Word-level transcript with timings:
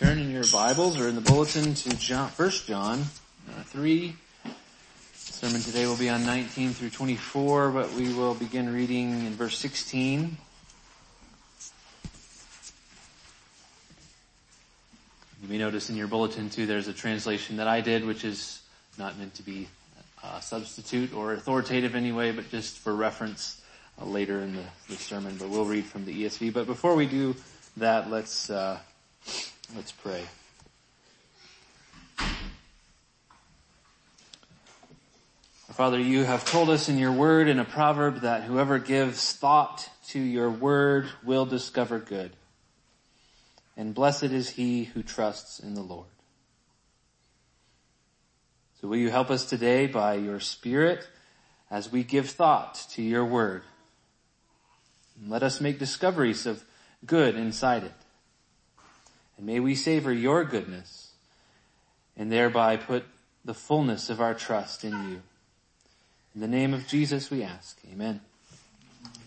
turn 0.00 0.18
in 0.18 0.30
your 0.30 0.44
Bibles 0.50 0.98
or 0.98 1.08
in 1.08 1.14
the 1.14 1.20
bulletin 1.20 1.74
to 1.74 1.90
John, 1.98 2.30
1 2.30 2.50
John 2.64 3.00
uh, 3.50 3.62
3. 3.64 4.16
sermon 5.12 5.60
today 5.60 5.86
will 5.86 5.98
be 5.98 6.08
on 6.08 6.24
19 6.24 6.72
through 6.72 6.88
24, 6.88 7.70
but 7.70 7.92
we 7.92 8.10
will 8.14 8.32
begin 8.32 8.72
reading 8.72 9.26
in 9.26 9.34
verse 9.34 9.58
16. 9.58 10.38
You 15.42 15.48
may 15.50 15.58
notice 15.58 15.90
in 15.90 15.96
your 15.96 16.08
bulletin 16.08 16.48
too, 16.48 16.64
there's 16.64 16.88
a 16.88 16.94
translation 16.94 17.58
that 17.58 17.68
I 17.68 17.82
did, 17.82 18.06
which 18.06 18.24
is 18.24 18.62
not 18.96 19.18
meant 19.18 19.34
to 19.34 19.42
be 19.42 19.68
a 20.24 20.40
substitute 20.40 21.12
or 21.12 21.34
authoritative 21.34 21.94
anyway, 21.94 22.32
but 22.32 22.48
just 22.48 22.78
for 22.78 22.94
reference 22.94 23.60
uh, 24.00 24.06
later 24.06 24.40
in 24.40 24.56
the, 24.56 24.64
the, 24.88 24.96
sermon. 24.96 25.36
But 25.38 25.50
we'll 25.50 25.66
read 25.66 25.84
from 25.84 26.06
the 26.06 26.24
ESV. 26.24 26.54
But 26.54 26.64
before 26.64 26.94
we 26.94 27.04
do 27.04 27.36
that, 27.76 28.10
let's 28.10 28.48
uh, 28.48 28.78
Let's 29.76 29.92
pray. 29.92 30.24
Father, 35.80 35.98
you 35.98 36.24
have 36.24 36.44
told 36.44 36.68
us 36.68 36.88
in 36.88 36.98
your 36.98 37.12
word 37.12 37.48
in 37.48 37.58
a 37.58 37.64
proverb 37.64 38.20
that 38.20 38.42
whoever 38.42 38.78
gives 38.78 39.32
thought 39.32 39.88
to 40.08 40.18
your 40.18 40.50
word 40.50 41.08
will 41.24 41.46
discover 41.46 41.98
good. 41.98 42.32
And 43.76 43.94
blessed 43.94 44.24
is 44.24 44.50
he 44.50 44.84
who 44.84 45.02
trusts 45.02 45.58
in 45.58 45.74
the 45.74 45.80
Lord. 45.80 46.08
So 48.80 48.88
will 48.88 48.98
you 48.98 49.10
help 49.10 49.30
us 49.30 49.44
today 49.44 49.86
by 49.86 50.14
your 50.14 50.40
spirit 50.40 51.08
as 51.70 51.90
we 51.90 52.02
give 52.02 52.28
thought 52.28 52.86
to 52.90 53.02
your 53.02 53.24
word? 53.24 53.62
And 55.18 55.30
let 55.30 55.42
us 55.42 55.60
make 55.60 55.78
discoveries 55.78 56.44
of 56.44 56.64
good 57.06 57.36
inside 57.36 57.84
it. 57.84 57.99
And 59.40 59.46
may 59.46 59.58
we 59.58 59.74
savor 59.74 60.12
your 60.12 60.44
goodness 60.44 61.12
and 62.14 62.30
thereby 62.30 62.76
put 62.76 63.06
the 63.42 63.54
fullness 63.54 64.10
of 64.10 64.20
our 64.20 64.34
trust 64.34 64.84
in 64.84 64.92
you. 64.92 65.22
In 66.34 66.42
the 66.42 66.46
name 66.46 66.74
of 66.74 66.86
Jesus 66.86 67.30
we 67.30 67.42
ask. 67.42 67.78
Amen. 67.90 68.20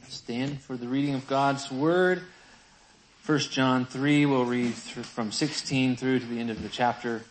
Stand 0.10 0.62
for 0.62 0.78
the 0.78 0.88
reading 0.88 1.16
of 1.16 1.26
God's 1.26 1.72
Word. 1.72 2.22
1 3.26 3.40
John 3.40 3.88
3, 3.88 4.28
we'll 4.28 4.46
read 4.46 4.76
from 4.76 5.32
16 5.32 5.96
through 5.96 6.20
to 6.20 6.26
the 6.28 6.40
end 6.40 6.52
of 6.52 6.62
the 6.62 6.70
chapter. 6.70 7.24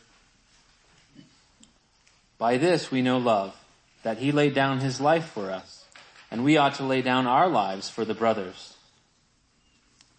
By 2.37 2.57
this 2.57 2.91
we 2.91 3.01
know 3.01 3.19
love, 3.19 3.55
that 4.03 4.19
he 4.19 4.33
laid 4.33 4.55
down 4.55 4.81
his 4.81 5.01
life 5.01 5.27
for 5.27 5.53
us, 5.53 5.85
and 6.33 6.43
we 6.43 6.57
ought 6.57 6.75
to 6.75 6.85
lay 6.85 7.01
down 7.01 7.29
our 7.29 7.49
lives 7.49 7.89
for 7.89 8.05
the 8.05 8.13
brothers. 8.13 8.72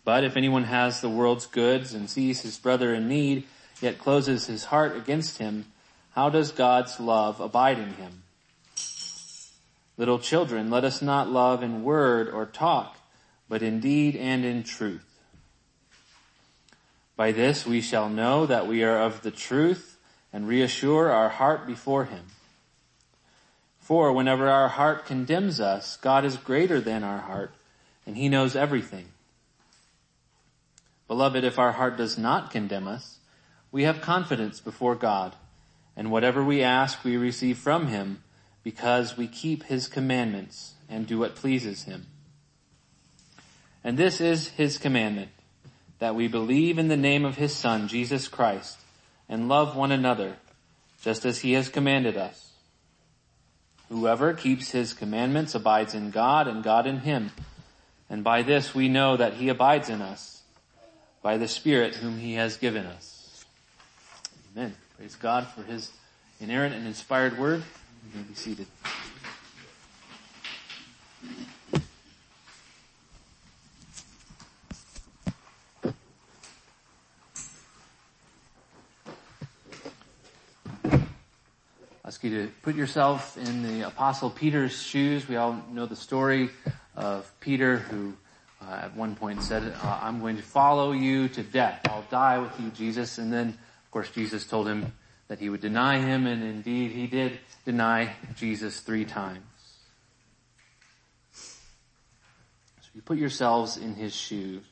But 0.05 0.23
if 0.23 0.35
anyone 0.35 0.65
has 0.65 0.99
the 0.99 1.09
world's 1.09 1.45
goods 1.45 1.93
and 1.93 2.09
sees 2.09 2.41
his 2.41 2.57
brother 2.57 2.93
in 2.93 3.07
need, 3.07 3.45
yet 3.81 3.97
closes 3.97 4.47
his 4.47 4.65
heart 4.65 4.95
against 4.97 5.37
him, 5.37 5.65
how 6.11 6.29
does 6.29 6.51
God's 6.51 6.99
love 6.99 7.39
abide 7.39 7.79
in 7.79 7.93
him? 7.93 8.23
Little 9.97 10.19
children, 10.19 10.69
let 10.69 10.83
us 10.83 11.01
not 11.01 11.29
love 11.29 11.63
in 11.63 11.83
word 11.83 12.29
or 12.29 12.45
talk, 12.45 12.97
but 13.47 13.61
in 13.61 13.79
deed 13.79 14.15
and 14.15 14.43
in 14.43 14.63
truth. 14.63 15.05
By 17.15 17.31
this 17.31 17.65
we 17.65 17.79
shall 17.79 18.09
know 18.09 18.45
that 18.45 18.67
we 18.67 18.83
are 18.83 19.01
of 19.01 19.21
the 19.21 19.31
truth 19.31 19.97
and 20.31 20.47
reassure 20.47 21.11
our 21.11 21.29
heart 21.29 21.67
before 21.67 22.05
him. 22.05 22.25
For 23.79 24.11
whenever 24.11 24.49
our 24.49 24.69
heart 24.69 25.05
condemns 25.05 25.59
us, 25.59 25.97
God 25.97 26.25
is 26.25 26.37
greater 26.37 26.81
than 26.81 27.03
our 27.03 27.19
heart 27.19 27.53
and 28.05 28.17
he 28.17 28.29
knows 28.29 28.55
everything. 28.55 29.12
Beloved, 31.13 31.43
if 31.43 31.59
our 31.59 31.73
heart 31.73 31.95
does 31.95 32.17
not 32.17 32.49
condemn 32.49 32.87
us, 32.87 33.19
we 33.71 33.83
have 33.83 34.01
confidence 34.01 34.59
before 34.59 34.95
God, 34.95 35.35
and 35.95 36.09
whatever 36.09 36.43
we 36.43 36.63
ask 36.63 37.03
we 37.03 37.17
receive 37.17 37.59
from 37.59 37.85
Him 37.85 38.23
because 38.63 39.15
we 39.15 39.27
keep 39.27 39.65
His 39.65 39.87
commandments 39.87 40.73
and 40.89 41.05
do 41.05 41.19
what 41.19 41.35
pleases 41.35 41.83
Him. 41.83 42.07
And 43.83 43.95
this 43.95 44.19
is 44.19 44.47
His 44.47 44.79
commandment, 44.79 45.29
that 45.99 46.15
we 46.15 46.27
believe 46.27 46.79
in 46.79 46.87
the 46.87 46.97
name 46.97 47.25
of 47.25 47.35
His 47.35 47.53
Son, 47.53 47.87
Jesus 47.87 48.27
Christ, 48.27 48.79
and 49.29 49.47
love 49.47 49.75
one 49.75 49.91
another, 49.91 50.37
just 51.03 51.25
as 51.25 51.41
He 51.41 51.53
has 51.53 51.69
commanded 51.69 52.17
us. 52.17 52.53
Whoever 53.89 54.33
keeps 54.33 54.71
His 54.71 54.95
commandments 54.95 55.53
abides 55.53 55.93
in 55.93 56.09
God 56.09 56.47
and 56.47 56.63
God 56.63 56.87
in 56.87 57.01
Him, 57.01 57.29
and 58.09 58.23
by 58.23 58.41
this 58.41 58.73
we 58.73 58.89
know 58.89 59.15
that 59.15 59.35
He 59.35 59.49
abides 59.49 59.89
in 59.89 60.01
us 60.01 60.32
by 61.23 61.37
the 61.37 61.47
Spirit 61.47 61.95
whom 61.95 62.19
He 62.19 62.35
has 62.35 62.57
given 62.57 62.85
us. 62.85 63.45
Amen. 64.55 64.75
Praise 64.97 65.15
God 65.15 65.47
for 65.47 65.63
His 65.63 65.89
inerrant 66.39 66.75
and 66.75 66.85
inspired 66.85 67.39
word. 67.39 67.63
You 68.13 68.19
may 68.19 68.27
be 68.27 68.35
seated. 68.35 68.67
ask 82.05 82.23
you 82.23 82.29
to 82.29 82.51
put 82.61 82.75
yourself 82.75 83.37
in 83.37 83.63
the 83.63 83.87
apostle 83.87 84.29
Peter's 84.29 84.79
shoes. 84.79 85.27
We 85.27 85.37
all 85.37 85.59
know 85.71 85.85
the 85.87 85.95
story 85.95 86.51
of 86.95 87.31
Peter 87.39 87.77
who 87.77 88.13
uh, 88.67 88.75
at 88.75 88.95
one 88.95 89.15
point 89.15 89.41
said, 89.41 89.63
uh, 89.81 89.99
I'm 90.01 90.19
going 90.19 90.37
to 90.37 90.43
follow 90.43 90.91
you 90.91 91.27
to 91.29 91.43
death. 91.43 91.81
I'll 91.85 92.05
die 92.09 92.37
with 92.37 92.59
you, 92.59 92.69
Jesus. 92.69 93.17
And 93.17 93.31
then, 93.31 93.49
of 93.49 93.91
course, 93.91 94.09
Jesus 94.11 94.45
told 94.45 94.67
him 94.67 94.93
that 95.27 95.39
he 95.39 95.49
would 95.49 95.61
deny 95.61 95.99
him, 95.99 96.27
and 96.27 96.43
indeed 96.43 96.91
he 96.91 97.07
did 97.07 97.39
deny 97.65 98.13
Jesus 98.35 98.79
three 98.79 99.05
times. 99.05 99.45
So 101.33 102.89
you 102.93 103.01
put 103.01 103.17
yourselves 103.17 103.77
in 103.77 103.95
his 103.95 104.13
shoes. 104.15 104.63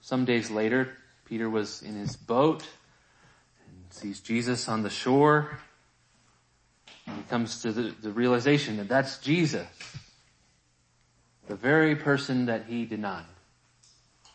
Some 0.00 0.24
days 0.24 0.50
later, 0.50 0.96
Peter 1.24 1.48
was 1.48 1.82
in 1.82 1.94
his 1.94 2.16
boat 2.16 2.66
and 3.66 3.92
sees 3.92 4.20
Jesus 4.20 4.68
on 4.68 4.82
the 4.82 4.90
shore. 4.90 5.58
And 7.06 7.16
he 7.16 7.22
comes 7.24 7.62
to 7.62 7.72
the, 7.72 7.94
the 8.02 8.10
realization 8.10 8.76
that 8.78 8.88
that's 8.88 9.18
Jesus 9.18 9.66
the 11.46 11.56
very 11.56 11.96
person 11.96 12.46
that 12.46 12.66
he 12.66 12.84
denied. 12.84 13.24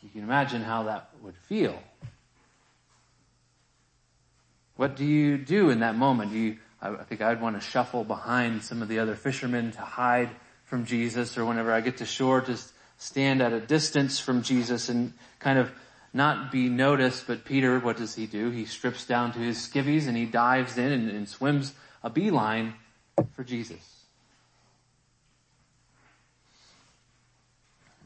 You 0.01 0.09
can 0.09 0.23
imagine 0.23 0.61
how 0.61 0.83
that 0.83 1.09
would 1.21 1.35
feel. 1.35 1.77
What 4.75 4.95
do 4.95 5.05
you 5.05 5.37
do 5.37 5.71
in 5.71 5.79
that 5.81 5.95
moment? 5.95 6.31
Do 6.31 6.37
you, 6.37 6.57
I 6.81 7.03
think 7.03 7.21
I'd 7.21 7.41
want 7.41 7.61
to 7.61 7.67
shuffle 7.67 8.05
behind 8.05 8.63
some 8.63 8.81
of 8.81 8.87
the 8.87 8.99
other 8.99 9.15
fishermen 9.15 9.71
to 9.71 9.81
hide 9.81 10.29
from 10.65 10.85
Jesus 10.85 11.37
or 11.37 11.43
whenever 11.45 11.73
I 11.73 11.81
get 11.81 11.97
to 11.97 12.05
shore 12.05 12.41
just 12.41 12.71
stand 12.97 13.41
at 13.41 13.51
a 13.53 13.59
distance 13.59 14.19
from 14.19 14.43
Jesus 14.43 14.87
and 14.87 15.13
kind 15.39 15.57
of 15.57 15.71
not 16.13 16.51
be 16.51 16.69
noticed, 16.69 17.27
but 17.27 17.45
Peter, 17.45 17.79
what 17.79 17.97
does 17.97 18.15
he 18.15 18.25
do? 18.25 18.49
He 18.51 18.65
strips 18.65 19.05
down 19.05 19.31
to 19.33 19.39
his 19.39 19.57
skivvies 19.57 20.07
and 20.07 20.15
he 20.15 20.25
dives 20.25 20.77
in 20.77 20.91
and, 20.91 21.09
and 21.09 21.27
swims 21.27 21.73
a 22.03 22.09
beeline 22.09 22.73
for 23.33 23.43
Jesus. 23.43 23.98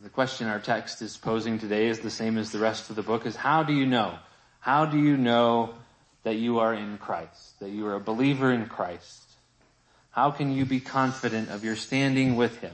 The 0.04 0.10
question 0.10 0.48
our 0.48 0.60
text 0.60 1.02
is 1.02 1.16
posing 1.16 1.60
today 1.60 1.88
is 1.88 2.02
the 2.02 2.10
same 2.10 2.38
as 2.38 2.52
the 2.52 2.60
rest 2.60 2.90
of 2.90 2.98
the 2.98 3.02
book 3.02 3.26
is 3.26 3.38
how 3.38 3.64
do 3.64 3.72
you 3.72 3.86
know? 3.86 4.20
How 4.60 4.86
do 4.86 5.00
you 5.00 5.16
know 5.16 5.76
that 6.24 6.36
you 6.36 6.60
are 6.60 6.74
in 6.74 6.98
Christ? 6.98 7.58
That 7.62 7.70
you 7.70 7.88
are 7.88 7.96
a 7.96 8.02
believer 8.02 8.52
in 8.52 8.66
Christ? 8.66 9.24
How 10.12 10.30
can 10.30 10.52
you 10.52 10.66
be 10.66 10.82
confident 10.82 11.50
of 11.50 11.64
your 11.64 11.78
standing 11.78 12.36
with 12.36 12.58
Him? 12.58 12.74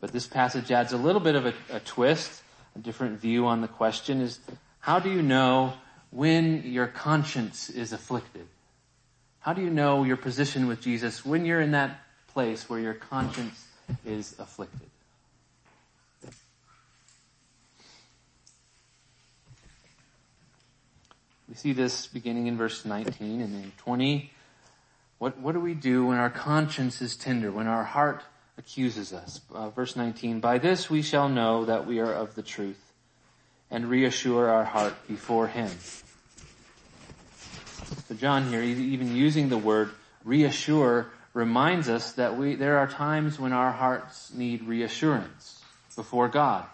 But 0.00 0.10
this 0.10 0.26
passage 0.26 0.72
adds 0.72 0.92
a 0.92 0.96
little 0.96 1.20
bit 1.20 1.36
of 1.36 1.46
a, 1.46 1.54
a 1.70 1.78
twist, 1.78 2.42
a 2.74 2.80
different 2.80 3.20
view 3.20 3.46
on 3.46 3.60
the 3.60 3.68
question 3.68 4.20
is 4.20 4.40
how 4.80 4.98
do 4.98 5.08
you 5.08 5.22
know 5.22 5.74
when 6.10 6.64
your 6.64 6.88
conscience 6.88 7.70
is 7.70 7.92
afflicted? 7.92 8.48
How 9.38 9.52
do 9.52 9.62
you 9.62 9.70
know 9.70 10.02
your 10.02 10.16
position 10.16 10.66
with 10.66 10.80
Jesus 10.80 11.24
when 11.24 11.44
you're 11.44 11.60
in 11.60 11.70
that 11.70 12.00
place 12.26 12.68
where 12.68 12.80
your 12.80 12.94
conscience 12.94 13.68
is 14.04 14.34
afflicted? 14.40 14.88
We 21.48 21.54
see 21.54 21.72
this 21.72 22.06
beginning 22.06 22.46
in 22.46 22.56
verse 22.56 22.84
19 22.84 23.40
and 23.40 23.54
then 23.54 23.72
20. 23.78 24.30
What, 25.18 25.38
what 25.38 25.52
do 25.52 25.60
we 25.60 25.74
do 25.74 26.06
when 26.06 26.18
our 26.18 26.30
conscience 26.30 27.02
is 27.02 27.16
tender, 27.16 27.50
when 27.50 27.66
our 27.66 27.84
heart 27.84 28.22
accuses 28.56 29.12
us? 29.12 29.40
Uh, 29.52 29.70
verse 29.70 29.96
19, 29.96 30.40
by 30.40 30.58
this 30.58 30.88
we 30.88 31.02
shall 31.02 31.28
know 31.28 31.64
that 31.64 31.86
we 31.86 32.00
are 32.00 32.12
of 32.12 32.34
the 32.34 32.42
truth 32.42 32.92
and 33.70 33.88
reassure 33.88 34.48
our 34.48 34.64
heart 34.64 34.94
before 35.06 35.48
Him. 35.48 35.70
So 38.08 38.14
John 38.14 38.48
here, 38.48 38.62
even 38.62 39.14
using 39.14 39.48
the 39.48 39.58
word 39.58 39.90
reassure, 40.24 41.10
reminds 41.34 41.88
us 41.88 42.12
that 42.12 42.36
we, 42.36 42.54
there 42.54 42.78
are 42.78 42.86
times 42.86 43.38
when 43.38 43.52
our 43.52 43.72
hearts 43.72 44.32
need 44.32 44.62
reassurance 44.62 45.62
before 45.96 46.28
God. 46.28 46.64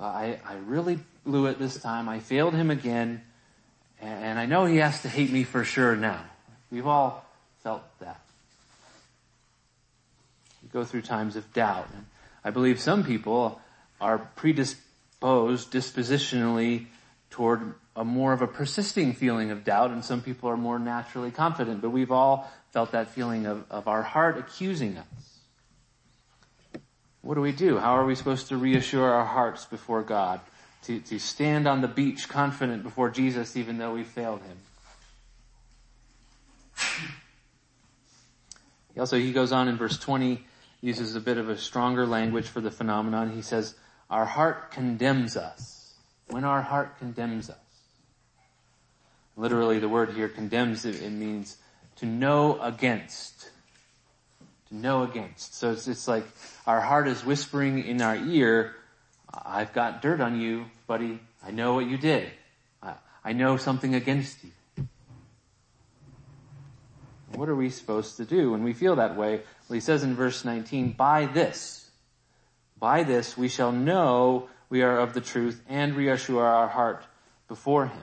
Uh, 0.00 0.04
I, 0.04 0.40
I 0.44 0.54
really 0.66 0.98
blew 1.24 1.46
it 1.46 1.58
this 1.58 1.80
time. 1.80 2.08
I 2.08 2.20
failed 2.20 2.54
him 2.54 2.70
again. 2.70 3.22
And 4.04 4.38
I 4.38 4.44
know 4.44 4.66
he 4.66 4.76
has 4.78 5.00
to 5.02 5.08
hate 5.08 5.32
me 5.32 5.44
for 5.44 5.64
sure 5.64 5.96
now. 5.96 6.22
We've 6.70 6.86
all 6.86 7.24
felt 7.62 7.82
that. 8.00 8.20
We 10.62 10.68
go 10.68 10.84
through 10.84 11.02
times 11.02 11.36
of 11.36 11.52
doubt. 11.54 11.88
And 11.94 12.04
I 12.44 12.50
believe 12.50 12.78
some 12.80 13.04
people 13.04 13.60
are 14.00 14.18
predisposed 14.18 15.72
dispositionally 15.72 16.86
toward 17.30 17.74
a 17.96 18.04
more 18.04 18.34
of 18.34 18.42
a 18.42 18.46
persisting 18.46 19.14
feeling 19.14 19.50
of 19.50 19.64
doubt 19.64 19.90
and 19.90 20.04
some 20.04 20.20
people 20.20 20.50
are 20.50 20.56
more 20.56 20.78
naturally 20.78 21.30
confident. 21.30 21.80
But 21.80 21.90
we've 21.90 22.12
all 22.12 22.50
felt 22.72 22.92
that 22.92 23.08
feeling 23.08 23.46
of, 23.46 23.64
of 23.70 23.88
our 23.88 24.02
heart 24.02 24.36
accusing 24.36 24.98
us. 24.98 25.38
What 27.22 27.36
do 27.36 27.40
we 27.40 27.52
do? 27.52 27.78
How 27.78 27.92
are 27.92 28.04
we 28.04 28.16
supposed 28.16 28.48
to 28.48 28.58
reassure 28.58 29.08
our 29.08 29.24
hearts 29.24 29.64
before 29.64 30.02
God? 30.02 30.40
To, 30.84 31.00
to 31.00 31.18
stand 31.18 31.66
on 31.66 31.80
the 31.80 31.88
beach 31.88 32.28
confident 32.28 32.82
before 32.82 33.08
Jesus 33.08 33.56
even 33.56 33.78
though 33.78 33.94
we 33.94 34.04
failed 34.04 34.40
Him. 34.42 34.58
He 38.94 39.00
also, 39.00 39.18
he 39.18 39.32
goes 39.32 39.50
on 39.50 39.66
in 39.68 39.76
verse 39.76 39.98
20, 39.98 40.44
uses 40.80 41.16
a 41.16 41.20
bit 41.20 41.36
of 41.36 41.48
a 41.48 41.58
stronger 41.58 42.06
language 42.06 42.46
for 42.46 42.60
the 42.60 42.70
phenomenon. 42.70 43.30
He 43.30 43.42
says, 43.42 43.74
our 44.08 44.24
heart 44.24 44.70
condemns 44.70 45.36
us. 45.36 45.94
When 46.28 46.44
our 46.44 46.62
heart 46.62 46.98
condemns 46.98 47.50
us. 47.50 47.56
Literally 49.36 49.80
the 49.80 49.88
word 49.88 50.10
here 50.10 50.28
condemns, 50.28 50.84
it, 50.84 51.02
it 51.02 51.10
means 51.10 51.56
to 51.96 52.06
know 52.06 52.60
against. 52.60 53.50
To 54.68 54.76
know 54.76 55.02
against. 55.02 55.56
So 55.56 55.72
it's, 55.72 55.88
it's 55.88 56.06
like 56.06 56.24
our 56.66 56.80
heart 56.80 57.08
is 57.08 57.24
whispering 57.24 57.84
in 57.84 58.00
our 58.00 58.16
ear, 58.16 58.76
I've 59.44 59.72
got 59.72 60.02
dirt 60.02 60.20
on 60.20 60.40
you, 60.40 60.66
buddy. 60.86 61.20
I 61.44 61.50
know 61.50 61.74
what 61.74 61.86
you 61.86 61.96
did. 61.96 62.30
I, 62.82 62.94
I 63.24 63.32
know 63.32 63.56
something 63.56 63.94
against 63.94 64.38
you. 64.44 64.50
What 67.34 67.48
are 67.48 67.56
we 67.56 67.70
supposed 67.70 68.16
to 68.18 68.24
do 68.24 68.52
when 68.52 68.62
we 68.62 68.72
feel 68.72 68.96
that 68.96 69.16
way? 69.16 69.40
Well, 69.68 69.74
he 69.74 69.80
says 69.80 70.04
in 70.04 70.14
verse 70.14 70.44
19, 70.44 70.92
by 70.92 71.26
this, 71.26 71.90
by 72.78 73.02
this 73.02 73.36
we 73.36 73.48
shall 73.48 73.72
know 73.72 74.48
we 74.68 74.82
are 74.82 74.98
of 74.98 75.14
the 75.14 75.20
truth 75.20 75.60
and 75.68 75.96
reassure 75.96 76.44
our 76.44 76.68
heart 76.68 77.04
before 77.48 77.86
him. 77.86 78.02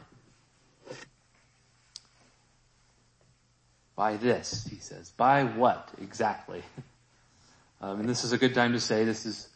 By 3.95 4.17
this, 4.17 4.67
he 4.69 4.77
says. 4.77 5.11
By 5.11 5.43
what 5.43 5.89
exactly? 6.01 6.63
Um, 7.83 7.99
and 7.99 8.07
this 8.07 8.23
is 8.23 8.31
a 8.31 8.37
good 8.37 8.53
time 8.53 8.73
to 8.73 8.79
say 8.79 9.05
this 9.05 9.25
is 9.25 9.49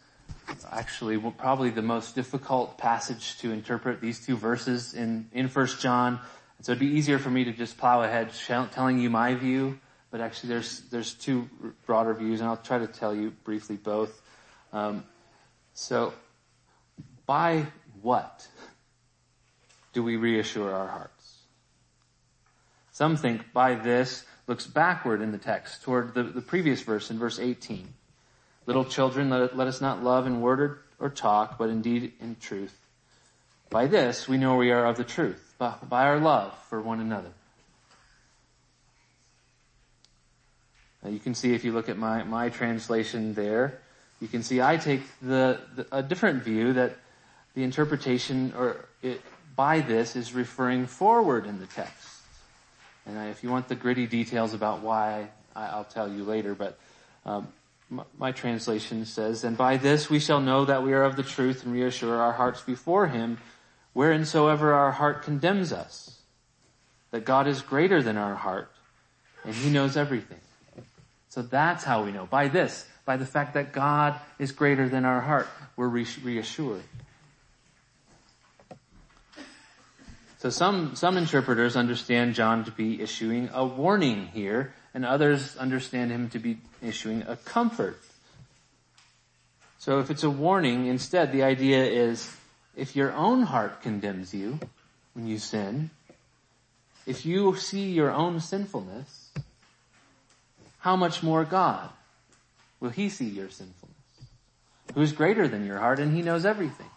actually 0.71 1.17
probably 1.31 1.69
the 1.69 1.81
most 1.81 2.15
difficult 2.15 2.77
passage 2.77 3.37
to 3.39 3.51
interpret 3.51 4.01
these 4.01 4.25
two 4.25 4.35
verses 4.35 4.93
in, 4.93 5.29
in 5.33 5.47
1 5.47 5.67
John. 5.79 6.19
So 6.61 6.71
it'd 6.71 6.79
be 6.79 6.95
easier 6.95 7.19
for 7.19 7.29
me 7.29 7.43
to 7.45 7.51
just 7.51 7.77
plow 7.77 8.01
ahead 8.03 8.31
telling 8.71 8.99
you 8.99 9.09
my 9.09 9.35
view, 9.35 9.79
but 10.11 10.21
actually 10.21 10.49
there's, 10.49 10.81
there's 10.91 11.13
two 11.13 11.49
broader 11.85 12.13
views 12.13 12.39
and 12.39 12.49
I'll 12.49 12.57
try 12.57 12.79
to 12.79 12.87
tell 12.87 13.13
you 13.13 13.31
briefly 13.43 13.75
both. 13.75 14.21
Um, 14.73 15.03
so 15.73 16.13
by 17.25 17.65
what 18.01 18.47
do 19.93 20.03
we 20.03 20.15
reassure 20.15 20.73
our 20.73 20.87
hearts? 20.87 21.39
Some 22.91 23.17
think 23.17 23.51
by 23.51 23.75
this 23.75 24.25
looks 24.47 24.65
backward 24.65 25.21
in 25.21 25.31
the 25.31 25.37
text 25.37 25.83
toward 25.83 26.13
the, 26.13 26.23
the 26.23 26.41
previous 26.41 26.81
verse 26.81 27.11
in 27.11 27.19
verse 27.19 27.39
18. 27.39 27.93
Little 28.65 28.85
children, 28.85 29.29
let, 29.29 29.55
let 29.55 29.67
us 29.67 29.81
not 29.81 30.03
love 30.03 30.25
in 30.25 30.41
word 30.41 30.59
or, 30.59 30.79
or 30.99 31.09
talk, 31.09 31.57
but 31.57 31.69
indeed 31.69 32.13
in 32.19 32.35
truth. 32.39 32.75
By 33.69 33.87
this 33.87 34.27
we 34.27 34.37
know 34.37 34.55
we 34.55 34.71
are 34.71 34.85
of 34.85 34.97
the 34.97 35.03
truth, 35.03 35.55
by, 35.57 35.75
by 35.87 36.05
our 36.05 36.19
love 36.19 36.57
for 36.69 36.81
one 36.81 36.99
another. 36.99 37.31
Now 41.03 41.09
you 41.09 41.19
can 41.19 41.35
see 41.35 41.53
if 41.53 41.63
you 41.63 41.71
look 41.71 41.89
at 41.89 41.97
my, 41.97 42.23
my 42.23 42.49
translation 42.49 43.33
there, 43.35 43.79
you 44.19 44.27
can 44.27 44.43
see 44.43 44.61
I 44.61 44.77
take 44.77 45.01
the, 45.21 45.59
the 45.75 45.85
a 45.91 46.01
different 46.01 46.43
view 46.43 46.73
that 46.73 46.95
the 47.53 47.63
interpretation 47.63 48.53
or 48.57 48.85
it, 49.01 49.21
by 49.55 49.81
this 49.81 50.15
is 50.15 50.33
referring 50.33 50.87
forward 50.87 51.45
in 51.45 51.59
the 51.59 51.67
text. 51.67 52.09
And 53.05 53.29
if 53.29 53.43
you 53.43 53.49
want 53.49 53.67
the 53.67 53.75
gritty 53.75 54.07
details 54.07 54.53
about 54.53 54.81
why, 54.81 55.29
I'll 55.55 55.85
tell 55.85 56.11
you 56.11 56.23
later, 56.23 56.55
but 56.55 56.77
um, 57.25 57.47
my 58.17 58.31
translation 58.31 59.05
says, 59.05 59.43
and 59.43 59.57
by 59.57 59.77
this 59.77 60.09
we 60.09 60.19
shall 60.19 60.41
know 60.41 60.65
that 60.65 60.83
we 60.83 60.93
are 60.93 61.03
of 61.03 61.15
the 61.15 61.23
truth 61.23 61.63
and 61.63 61.73
reassure 61.73 62.15
our 62.17 62.33
hearts 62.33 62.61
before 62.61 63.07
him, 63.07 63.37
whereinsoever 63.95 64.73
our 64.73 64.91
heart 64.91 65.21
condemns 65.23 65.71
us. 65.71 66.19
That 67.11 67.25
God 67.25 67.47
is 67.47 67.61
greater 67.61 68.01
than 68.01 68.17
our 68.17 68.35
heart, 68.35 68.69
and 69.45 69.53
he 69.53 69.69
knows 69.69 69.95
everything. 69.95 70.39
So 71.29 71.41
that's 71.41 71.83
how 71.83 72.03
we 72.03 72.11
know. 72.11 72.25
By 72.25 72.47
this, 72.49 72.87
by 73.05 73.17
the 73.17 73.25
fact 73.25 73.53
that 73.53 73.71
God 73.71 74.19
is 74.39 74.51
greater 74.51 74.89
than 74.89 75.05
our 75.05 75.21
heart, 75.21 75.47
we're 75.77 75.87
reassured. 75.87 76.83
So 80.45 80.51
some, 80.51 80.95
some 80.95 81.17
interpreters 81.17 81.75
understand 81.75 82.35
John 82.35 82.65
to 82.65 82.71
be 82.71 83.01
issuing 83.01 83.49
a 83.51 83.65
warning 83.65 84.27
here, 84.27 84.75
and 84.93 85.03
others 85.03 85.57
understand 85.57 86.11
him 86.11 86.29
to 86.29 86.37
be 86.37 86.59
issuing 86.83 87.23
a 87.23 87.35
comfort. 87.35 87.99
So 89.79 90.01
if 90.01 90.11
it's 90.11 90.21
a 90.21 90.29
warning, 90.29 90.85
instead 90.85 91.31
the 91.31 91.41
idea 91.41 91.83
is, 91.85 92.31
if 92.75 92.95
your 92.95 93.11
own 93.13 93.41
heart 93.41 93.81
condemns 93.81 94.35
you 94.35 94.59
when 95.15 95.25
you 95.25 95.39
sin, 95.39 95.89
if 97.07 97.25
you 97.25 97.55
see 97.55 97.89
your 97.89 98.11
own 98.11 98.39
sinfulness, 98.39 99.31
how 100.77 100.95
much 100.95 101.23
more 101.23 101.43
God 101.43 101.89
will 102.79 102.91
He 102.91 103.09
see 103.09 103.29
your 103.29 103.49
sinfulness? 103.49 103.97
Who 104.93 105.01
is 105.01 105.11
greater 105.11 105.47
than 105.47 105.65
your 105.65 105.79
heart 105.79 105.97
and 105.97 106.15
He 106.15 106.21
knows 106.21 106.45
everything. 106.45 106.91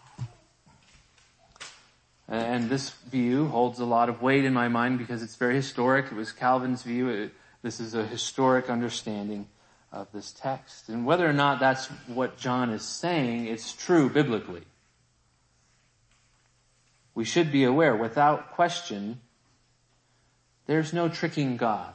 Uh, 2.29 2.35
and 2.35 2.69
this 2.69 2.91
view 3.09 3.47
holds 3.47 3.79
a 3.79 3.85
lot 3.85 4.07
of 4.07 4.21
weight 4.21 4.45
in 4.45 4.53
my 4.53 4.67
mind 4.67 4.99
because 4.99 5.23
it's 5.23 5.35
very 5.35 5.55
historic. 5.55 6.05
It 6.05 6.13
was 6.13 6.31
Calvin's 6.31 6.83
view. 6.83 7.09
It, 7.09 7.33
this 7.63 7.79
is 7.79 7.95
a 7.95 8.05
historic 8.05 8.69
understanding 8.69 9.47
of 9.91 10.11
this 10.11 10.31
text. 10.31 10.89
And 10.89 11.05
whether 11.05 11.27
or 11.27 11.33
not 11.33 11.59
that's 11.59 11.87
what 12.07 12.37
John 12.37 12.69
is 12.69 12.83
saying, 12.83 13.47
it's 13.47 13.73
true 13.73 14.09
biblically. 14.09 14.61
We 17.15 17.25
should 17.25 17.51
be 17.51 17.63
aware, 17.63 17.95
without 17.95 18.51
question, 18.51 19.19
there's 20.67 20.93
no 20.93 21.09
tricking 21.09 21.57
God. 21.57 21.93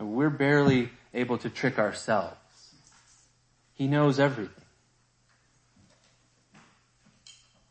We're 0.00 0.30
barely 0.30 0.90
able 1.14 1.38
to 1.38 1.48
trick 1.48 1.78
ourselves. 1.78 2.36
He 3.74 3.86
knows 3.86 4.18
everything. 4.18 4.59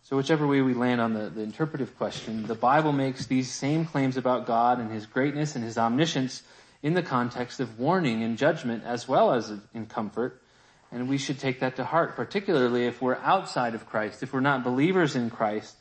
So 0.09 0.17
whichever 0.17 0.47
way 0.47 0.61
we 0.61 0.73
land 0.73 0.99
on 1.01 1.13
the, 1.13 1.29
the 1.29 1.43
interpretive 1.43 1.95
question, 1.95 2.47
the 2.47 2.55
Bible 2.55 2.91
makes 2.91 3.27
these 3.27 3.51
same 3.51 3.85
claims 3.85 4.17
about 4.17 4.47
God 4.47 4.79
and 4.79 4.91
His 4.91 5.05
greatness 5.05 5.55
and 5.55 5.63
His 5.63 5.77
omniscience 5.77 6.41
in 6.81 6.95
the 6.95 7.03
context 7.03 7.59
of 7.59 7.77
warning 7.77 8.23
and 8.23 8.35
judgment 8.35 8.83
as 8.85 9.07
well 9.07 9.31
as 9.31 9.53
in 9.71 9.85
comfort. 9.85 10.41
And 10.91 11.07
we 11.07 11.19
should 11.19 11.37
take 11.37 11.59
that 11.59 11.75
to 11.75 11.83
heart, 11.83 12.15
particularly 12.15 12.87
if 12.87 13.03
we're 13.03 13.17
outside 13.17 13.75
of 13.75 13.85
Christ, 13.85 14.23
if 14.23 14.33
we're 14.33 14.39
not 14.39 14.63
believers 14.63 15.15
in 15.15 15.29
Christ. 15.29 15.75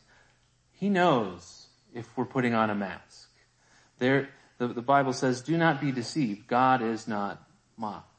He 0.73 0.90
knows 0.90 1.68
if 1.94 2.06
we're 2.14 2.26
putting 2.26 2.52
on 2.52 2.68
a 2.68 2.75
mask. 2.75 3.30
There, 3.99 4.28
the, 4.58 4.68
the 4.68 4.82
Bible 4.82 5.14
says, 5.14 5.40
do 5.40 5.56
not 5.56 5.80
be 5.80 5.90
deceived. 5.90 6.47
God 6.49 6.82
is 6.82 7.08
not 7.08 7.42
mocked. 7.78 8.12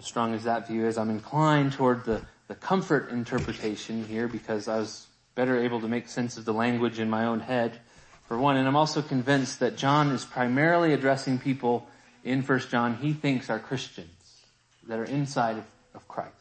As 0.00 0.06
strong 0.06 0.32
as 0.32 0.44
that 0.44 0.66
view 0.66 0.86
is, 0.86 0.96
I'm 0.96 1.10
inclined 1.10 1.74
toward 1.74 2.06
the, 2.06 2.22
the 2.48 2.54
comfort 2.54 3.10
interpretation 3.10 4.02
here 4.06 4.28
because 4.28 4.66
I 4.66 4.78
was 4.78 5.06
better 5.34 5.62
able 5.62 5.82
to 5.82 5.88
make 5.88 6.08
sense 6.08 6.38
of 6.38 6.46
the 6.46 6.54
language 6.54 6.98
in 6.98 7.10
my 7.10 7.26
own 7.26 7.40
head, 7.40 7.78
for 8.26 8.38
one. 8.38 8.56
And 8.56 8.66
I'm 8.66 8.76
also 8.76 9.02
convinced 9.02 9.60
that 9.60 9.76
John 9.76 10.10
is 10.10 10.24
primarily 10.24 10.94
addressing 10.94 11.38
people 11.38 11.86
in 12.24 12.42
First 12.42 12.70
John 12.70 12.96
he 12.96 13.12
thinks 13.12 13.50
are 13.50 13.58
Christians 13.58 14.40
that 14.88 14.98
are 14.98 15.04
inside 15.04 15.58
of, 15.58 15.64
of 15.94 16.08
Christ. 16.08 16.32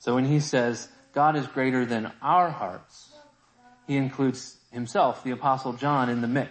So 0.00 0.16
when 0.16 0.24
he 0.24 0.40
says 0.40 0.88
God 1.12 1.36
is 1.36 1.46
greater 1.46 1.86
than 1.86 2.10
our 2.20 2.50
hearts, 2.50 3.12
he 3.86 3.96
includes 3.96 4.56
himself, 4.72 5.22
the 5.22 5.30
apostle 5.30 5.74
John, 5.74 6.08
in 6.08 6.20
the 6.20 6.26
mix. 6.26 6.50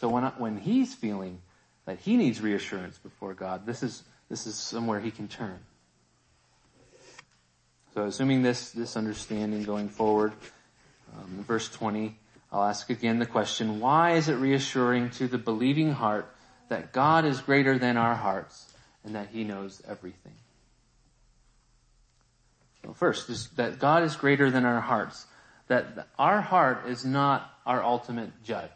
So 0.00 0.08
when, 0.08 0.24
when 0.38 0.58
he's 0.58 0.94
feeling 0.94 1.42
that 1.88 1.98
he 2.00 2.18
needs 2.18 2.40
reassurance 2.40 2.98
before 2.98 3.32
God, 3.32 3.64
this 3.64 3.82
is, 3.82 4.02
this 4.28 4.46
is 4.46 4.54
somewhere 4.54 5.00
he 5.00 5.10
can 5.10 5.26
turn. 5.26 5.58
So 7.94 8.04
assuming 8.04 8.42
this, 8.42 8.72
this 8.72 8.94
understanding 8.94 9.64
going 9.64 9.88
forward, 9.88 10.32
um, 11.16 11.44
verse 11.48 11.68
20, 11.70 12.14
I'll 12.52 12.64
ask 12.64 12.90
again 12.90 13.18
the 13.18 13.26
question, 13.26 13.80
why 13.80 14.12
is 14.12 14.28
it 14.28 14.34
reassuring 14.34 15.10
to 15.12 15.28
the 15.28 15.38
believing 15.38 15.92
heart 15.92 16.30
that 16.68 16.92
God 16.92 17.24
is 17.24 17.40
greater 17.40 17.78
than 17.78 17.96
our 17.96 18.14
hearts 18.14 18.72
and 19.02 19.14
that 19.14 19.28
he 19.28 19.44
knows 19.44 19.80
everything. 19.88 20.34
Well, 22.84 22.92
first, 22.92 23.56
that 23.56 23.78
God 23.78 24.02
is 24.02 24.16
greater 24.16 24.50
than 24.50 24.66
our 24.66 24.80
hearts. 24.80 25.26
That 25.68 26.08
our 26.18 26.42
heart 26.42 26.86
is 26.86 27.04
not 27.04 27.50
our 27.66 27.82
ultimate 27.82 28.42
judge. 28.44 28.70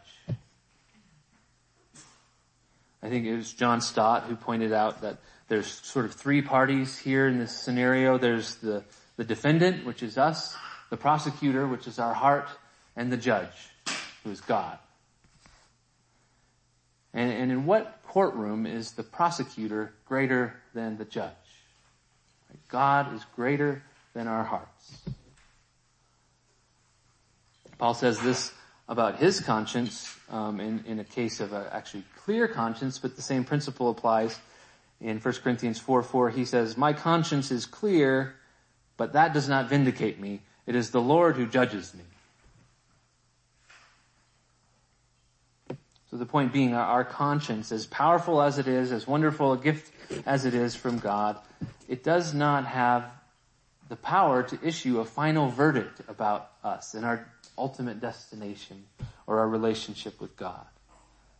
I 3.03 3.09
think 3.09 3.25
it 3.25 3.35
was 3.35 3.51
John 3.51 3.81
Stott 3.81 4.23
who 4.23 4.37
pointed 4.37 4.71
out 4.71 5.01
that 5.01 5.17
there's 5.49 5.67
sort 5.67 6.05
of 6.05 6.13
three 6.13 6.41
parties 6.41 6.97
here 6.97 7.27
in 7.27 7.37
this 7.37 7.51
scenario. 7.51 8.17
There's 8.17 8.55
the, 8.55 8.85
the 9.17 9.25
defendant, 9.25 9.85
which 9.85 10.01
is 10.01 10.17
us, 10.17 10.55
the 10.89 10.95
prosecutor, 10.95 11.67
which 11.67 11.85
is 11.85 11.99
our 11.99 12.13
heart, 12.13 12.47
and 12.95 13.11
the 13.11 13.17
judge, 13.17 13.51
who 14.23 14.31
is 14.31 14.39
God. 14.39 14.79
And, 17.13 17.29
and 17.29 17.51
in 17.51 17.65
what 17.65 17.99
courtroom 18.07 18.65
is 18.65 18.93
the 18.93 19.03
prosecutor 19.03 19.93
greater 20.05 20.55
than 20.73 20.97
the 20.97 21.05
judge? 21.05 21.33
God 22.69 23.13
is 23.13 23.25
greater 23.35 23.83
than 24.13 24.27
our 24.27 24.45
hearts. 24.45 25.01
Paul 27.77 27.95
says 27.95 28.19
this 28.21 28.53
about 28.87 29.17
his 29.17 29.41
conscience 29.41 30.15
um, 30.29 30.61
in, 30.61 30.83
in 30.87 30.99
a 30.99 31.03
case 31.03 31.41
of 31.41 31.51
a 31.51 31.69
actually 31.73 32.03
clear 32.23 32.47
conscience, 32.47 32.99
but 32.99 33.15
the 33.15 33.21
same 33.21 33.43
principle 33.43 33.89
applies 33.89 34.39
in 35.01 35.19
1 35.19 35.33
Corinthians 35.43 35.79
4 35.79 36.03
4. 36.03 36.29
He 36.29 36.45
says, 36.45 36.77
My 36.77 36.93
conscience 36.93 37.51
is 37.51 37.65
clear, 37.65 38.35
but 38.97 39.13
that 39.13 39.33
does 39.33 39.49
not 39.49 39.69
vindicate 39.69 40.19
me. 40.19 40.41
It 40.65 40.75
is 40.75 40.91
the 40.91 41.01
Lord 41.01 41.35
who 41.35 41.45
judges 41.45 41.93
me. 41.93 42.03
So 46.09 46.17
the 46.17 46.25
point 46.25 46.53
being, 46.53 46.75
our 46.75 47.03
conscience, 47.03 47.71
as 47.71 47.87
powerful 47.87 48.41
as 48.41 48.59
it 48.59 48.67
is, 48.67 48.91
as 48.91 49.07
wonderful 49.07 49.53
a 49.53 49.57
gift 49.57 49.91
as 50.27 50.45
it 50.45 50.53
is 50.53 50.75
from 50.75 50.99
God, 50.99 51.39
it 51.89 52.03
does 52.03 52.35
not 52.35 52.65
have 52.65 53.11
the 53.89 53.95
power 53.95 54.43
to 54.43 54.59
issue 54.63 54.99
a 54.99 55.05
final 55.05 55.49
verdict 55.49 56.01
about 56.07 56.51
us 56.63 56.93
and 56.93 57.03
our 57.03 57.27
ultimate 57.57 57.99
destination 57.99 58.85
or 59.25 59.39
our 59.39 59.47
relationship 59.47 60.21
with 60.21 60.37
God. 60.37 60.65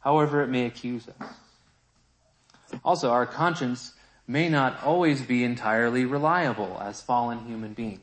However 0.03 0.41
it 0.41 0.48
may 0.48 0.65
accuse 0.65 1.07
us. 1.07 2.79
Also, 2.83 3.12
our 3.12 3.25
conscience 3.25 3.93
may 4.27 4.50
not 4.50 4.83
always 4.83 5.22
be 5.22 5.43
entirely 5.43 6.05
reliable 6.05 6.77
as 6.81 7.01
fallen 7.01 7.45
human 7.45 7.74
beings. 7.74 8.00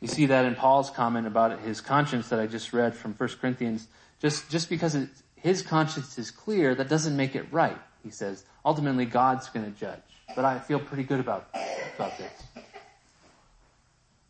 You 0.00 0.08
see 0.08 0.26
that 0.26 0.44
in 0.44 0.56
Paul's 0.56 0.90
comment 0.90 1.28
about 1.28 1.60
his 1.60 1.80
conscience 1.80 2.28
that 2.28 2.40
I 2.40 2.48
just 2.48 2.72
read 2.72 2.94
from 2.94 3.14
1 3.14 3.28
Corinthians. 3.40 3.86
Just, 4.20 4.50
just 4.50 4.68
because 4.68 4.96
it, 4.96 5.08
his 5.36 5.62
conscience 5.62 6.18
is 6.18 6.32
clear, 6.32 6.74
that 6.74 6.88
doesn't 6.88 7.16
make 7.16 7.36
it 7.36 7.46
right. 7.52 7.78
He 8.02 8.10
says, 8.10 8.44
ultimately 8.64 9.04
God's 9.04 9.48
going 9.48 9.64
to 9.64 9.78
judge. 9.78 10.00
But 10.34 10.44
I 10.44 10.58
feel 10.58 10.80
pretty 10.80 11.04
good 11.04 11.20
about, 11.20 11.48
about 11.94 12.18
this. 12.18 12.32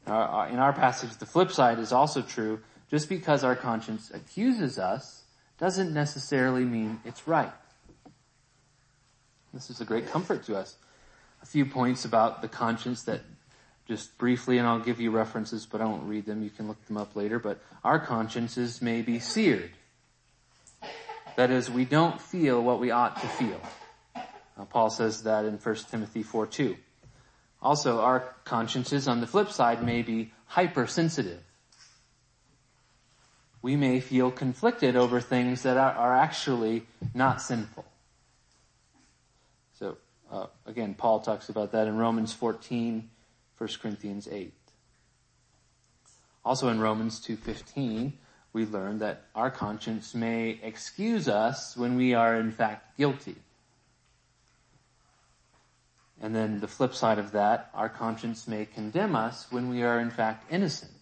Uh, 0.06 0.48
in 0.50 0.58
our 0.58 0.74
passage, 0.74 1.16
the 1.16 1.26
flip 1.26 1.50
side 1.50 1.78
is 1.78 1.90
also 1.90 2.20
true. 2.20 2.60
Just 2.92 3.08
because 3.08 3.42
our 3.42 3.56
conscience 3.56 4.10
accuses 4.12 4.78
us 4.78 5.22
doesn't 5.58 5.94
necessarily 5.94 6.66
mean 6.66 7.00
it's 7.06 7.26
right. 7.26 7.50
This 9.54 9.70
is 9.70 9.80
a 9.80 9.86
great 9.86 10.08
comfort 10.08 10.44
to 10.44 10.56
us. 10.56 10.76
A 11.42 11.46
few 11.46 11.64
points 11.64 12.04
about 12.04 12.42
the 12.42 12.48
conscience 12.48 13.04
that 13.04 13.22
just 13.88 14.18
briefly, 14.18 14.58
and 14.58 14.66
I'll 14.66 14.78
give 14.78 15.00
you 15.00 15.10
references, 15.10 15.64
but 15.64 15.80
I 15.80 15.86
won't 15.86 16.04
read 16.04 16.26
them. 16.26 16.42
You 16.42 16.50
can 16.50 16.68
look 16.68 16.84
them 16.86 16.98
up 16.98 17.16
later. 17.16 17.38
But 17.38 17.62
our 17.82 17.98
consciences 17.98 18.82
may 18.82 19.00
be 19.00 19.18
seared. 19.18 19.70
That 21.36 21.50
is, 21.50 21.70
we 21.70 21.86
don't 21.86 22.20
feel 22.20 22.62
what 22.62 22.78
we 22.78 22.90
ought 22.90 23.18
to 23.22 23.26
feel. 23.26 23.60
Paul 24.68 24.90
says 24.90 25.22
that 25.22 25.46
in 25.46 25.54
1 25.54 25.74
Timothy 25.90 26.22
4 26.22 26.46
2. 26.46 26.76
Also, 27.62 28.00
our 28.00 28.34
consciences 28.44 29.08
on 29.08 29.22
the 29.22 29.26
flip 29.26 29.50
side 29.50 29.82
may 29.82 30.02
be 30.02 30.30
hypersensitive. 30.46 31.40
We 33.62 33.76
may 33.76 34.00
feel 34.00 34.30
conflicted 34.30 34.96
over 34.96 35.20
things 35.20 35.62
that 35.62 35.76
are, 35.76 35.92
are 35.92 36.16
actually 36.16 36.84
not 37.14 37.40
sinful. 37.40 37.84
So, 39.78 39.96
uh, 40.30 40.46
again, 40.66 40.94
Paul 40.94 41.20
talks 41.20 41.48
about 41.48 41.72
that 41.72 41.86
in 41.86 41.96
Romans 41.96 42.32
14 42.32 43.08
1 43.62 43.68
Corinthians 43.80 44.26
8. 44.26 44.52
Also 46.44 46.68
in 46.68 46.80
Romans 46.80 47.20
2.15, 47.20 48.12
we 48.52 48.66
learn 48.66 48.98
that 48.98 49.26
our 49.36 49.52
conscience 49.52 50.16
may 50.16 50.58
excuse 50.62 51.28
us 51.28 51.76
when 51.76 51.96
we 51.96 52.12
are 52.12 52.40
in 52.40 52.50
fact 52.50 52.98
guilty. 52.98 53.36
And 56.20 56.34
then 56.34 56.58
the 56.58 56.66
flip 56.66 56.94
side 56.94 57.18
of 57.18 57.30
that, 57.32 57.70
our 57.72 57.88
conscience 57.88 58.48
may 58.48 58.66
condemn 58.66 59.14
us 59.14 59.46
when 59.50 59.68
we 59.68 59.82
are 59.82 60.00
in 60.00 60.10
fact 60.10 60.52
innocent. 60.52 60.92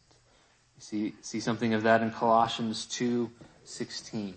See, 0.80 1.14
see 1.20 1.40
something 1.40 1.74
of 1.74 1.82
that 1.82 2.00
in 2.00 2.10
Colossians 2.10 2.86
2.16. 2.86 4.32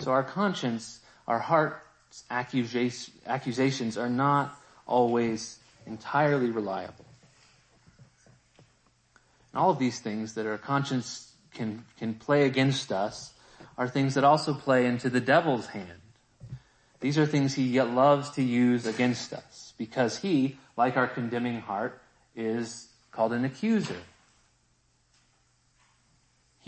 So 0.00 0.10
our 0.10 0.24
conscience, 0.24 1.00
our 1.28 1.38
heart's 1.38 2.24
accusations 2.30 3.98
are 3.98 4.08
not 4.08 4.58
always 4.86 5.58
entirely 5.86 6.50
reliable. 6.50 7.04
And 9.52 9.60
all 9.60 9.70
of 9.70 9.78
these 9.78 10.00
things 10.00 10.34
that 10.34 10.46
our 10.46 10.56
conscience 10.56 11.32
can, 11.52 11.84
can 11.98 12.14
play 12.14 12.46
against 12.46 12.90
us 12.90 13.34
are 13.76 13.88
things 13.88 14.14
that 14.14 14.24
also 14.24 14.54
play 14.54 14.86
into 14.86 15.10
the 15.10 15.20
devil's 15.20 15.66
hand. 15.66 16.00
These 17.00 17.18
are 17.18 17.26
things 17.26 17.54
he 17.54 17.64
yet 17.64 17.90
loves 17.90 18.30
to 18.30 18.42
use 18.42 18.86
against 18.86 19.34
us 19.34 19.74
because 19.76 20.18
he, 20.18 20.58
like 20.78 20.96
our 20.96 21.08
condemning 21.08 21.60
heart, 21.60 22.00
is 22.34 22.88
called 23.10 23.34
an 23.34 23.44
accuser. 23.44 23.96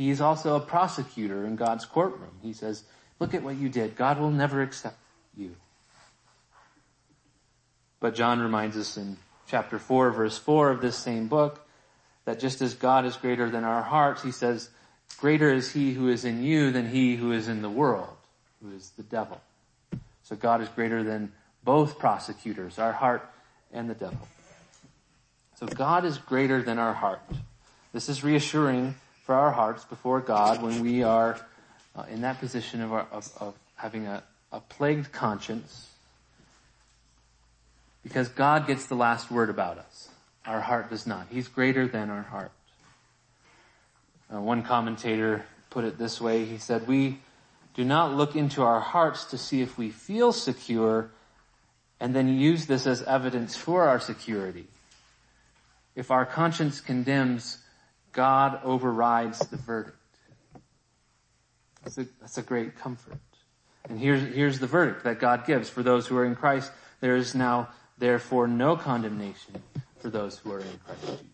He 0.03 0.11
is 0.11 0.21
also 0.21 0.57
a 0.57 0.61
prosecutor 0.61 1.47
in 1.47 1.55
God's 1.55 1.85
courtroom. 1.85 2.33
He 2.43 2.55
says, 2.55 2.83
look 3.21 3.35
at 3.35 3.45
what 3.45 3.55
you 3.55 3.69
did. 3.69 3.95
God 3.95 4.19
will 4.19 4.33
never 4.33 4.61
accept 4.61 4.99
you. 5.37 5.55
But 8.01 8.17
John 8.17 8.41
reminds 8.41 8.77
us 8.77 8.97
in 8.97 9.17
chapter 9.47 9.79
4 9.79 10.11
verse 10.11 10.37
4 10.37 10.71
of 10.71 10.81
this 10.81 10.97
same 10.97 11.29
book 11.29 11.65
that 12.25 12.41
just 12.41 12.63
as 12.63 12.75
God 12.75 13.05
is 13.05 13.15
greater 13.15 13.49
than 13.49 13.63
our 13.63 13.81
hearts, 13.83 14.25
he 14.25 14.33
says, 14.33 14.71
greater 15.19 15.53
is 15.53 15.71
he 15.71 15.93
who 15.93 16.09
is 16.09 16.25
in 16.25 16.43
you 16.43 16.73
than 16.73 16.89
he 16.89 17.15
who 17.15 17.31
is 17.31 17.47
in 17.47 17.63
the 17.63 17.71
world, 17.71 18.17
who 18.61 18.75
is 18.75 18.91
the 18.97 19.05
devil. 19.05 19.41
So 20.25 20.35
God 20.35 20.63
is 20.63 20.69
greater 20.71 21.05
than 21.05 21.31
both 21.63 22.01
prosecutors, 22.01 22.81
our 22.81 22.93
heart 22.93 23.31
and 23.73 23.89
the 23.89 23.95
devil. 23.95 24.27
So 25.61 25.67
God 25.67 26.05
is 26.05 26.19
greater 26.19 26.61
than 26.61 26.81
our 26.81 26.93
heart. 26.93 27.23
This 27.93 28.09
is 28.09 28.25
reassuring 28.25 28.97
for 29.25 29.35
our 29.35 29.53
hearts 29.53 29.85
before 29.85 30.21
God 30.21 30.63
when 30.63 30.83
we 30.83 31.03
are 31.03 31.39
uh, 31.95 32.05
in 32.11 32.23
that 32.23 32.41
position 32.41 32.81
of, 32.81 32.93
our, 32.93 33.07
of, 33.13 33.31
of 33.39 33.55
having 33.77 34.07
a, 34.07 34.23
a 34.51 34.61
plagued 34.61 35.13
conscience 35.13 35.91
because 38.03 38.29
God 38.29 38.67
gets 38.67 38.87
the 38.87 38.97
last 38.97 39.31
word 39.31 39.49
about 39.49 39.79
us. 39.79 40.09
Our 40.45 40.61
heart 40.61 40.91
does 40.91 41.07
not. 41.07 41.29
He's 41.31 41.47
greater 41.47 41.87
than 41.87 42.11
our 42.11 42.23
heart. 42.23 42.51
Uh, 44.33 44.41
one 44.41 44.63
commentator 44.63 45.45
put 45.71 45.85
it 45.85 45.99
this 45.99 46.21
way. 46.21 46.45
He 46.45 46.59
said, 46.59 46.89
we 46.89 47.21
do 47.75 47.85
not 47.85 48.15
look 48.15 48.35
into 48.35 48.63
our 48.63 48.81
hearts 48.81 49.25
to 49.27 49.39
see 49.39 49.63
if 49.63 49.79
we 49.79 49.91
feel 49.91 50.33
secure 50.33 51.11
and 52.01 52.15
then 52.15 52.29
use 52.29 52.67
this 52.67 52.87
as 52.87 53.03
evidence 53.05 53.57
for 53.57 53.85
our 53.85 54.01
security. 54.01 54.67
If 55.95 56.11
our 56.11 56.27
conscience 56.27 56.81
condemns, 56.81 57.59
God 58.13 58.61
overrides 58.65 59.39
the 59.41 59.57
verdict. 59.57 59.97
That's 61.83 61.99
a, 61.99 62.07
that's 62.21 62.39
a 62.39 62.43
great 62.43 62.77
comfort. 62.77 63.19
And 63.89 63.99
here's, 63.99 64.23
here's 64.35 64.59
the 64.59 64.67
verdict 64.67 65.05
that 65.05 65.19
God 65.19 65.47
gives 65.47 65.69
for 65.69 65.83
those 65.83 66.07
who 66.07 66.17
are 66.17 66.25
in 66.25 66.37
Christ. 66.37 66.71
There 67.01 67.17
is 67.17 67.35
now 67.35 67.69
therefore 67.99 68.47
no 68.47 68.77
condemnation 68.77 69.63
for 69.99 70.11
those 70.11 70.39
who 70.39 70.53
are 70.53 70.61
in 70.61 70.81
Christ 70.85 71.01
Jesus. 71.01 71.27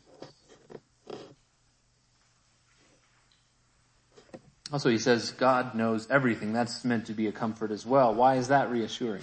Also, 4.70 4.90
he 4.90 4.99
says 4.99 5.30
God 5.30 5.75
knows 5.75 6.11
everything. 6.11 6.52
That's 6.52 6.85
meant 6.85 7.06
to 7.06 7.14
be 7.14 7.26
a 7.26 7.32
comfort 7.32 7.70
as 7.70 7.87
well. 7.87 8.14
Why 8.14 8.37
is 8.37 8.49
that 8.49 8.70
reassuring? 8.70 9.23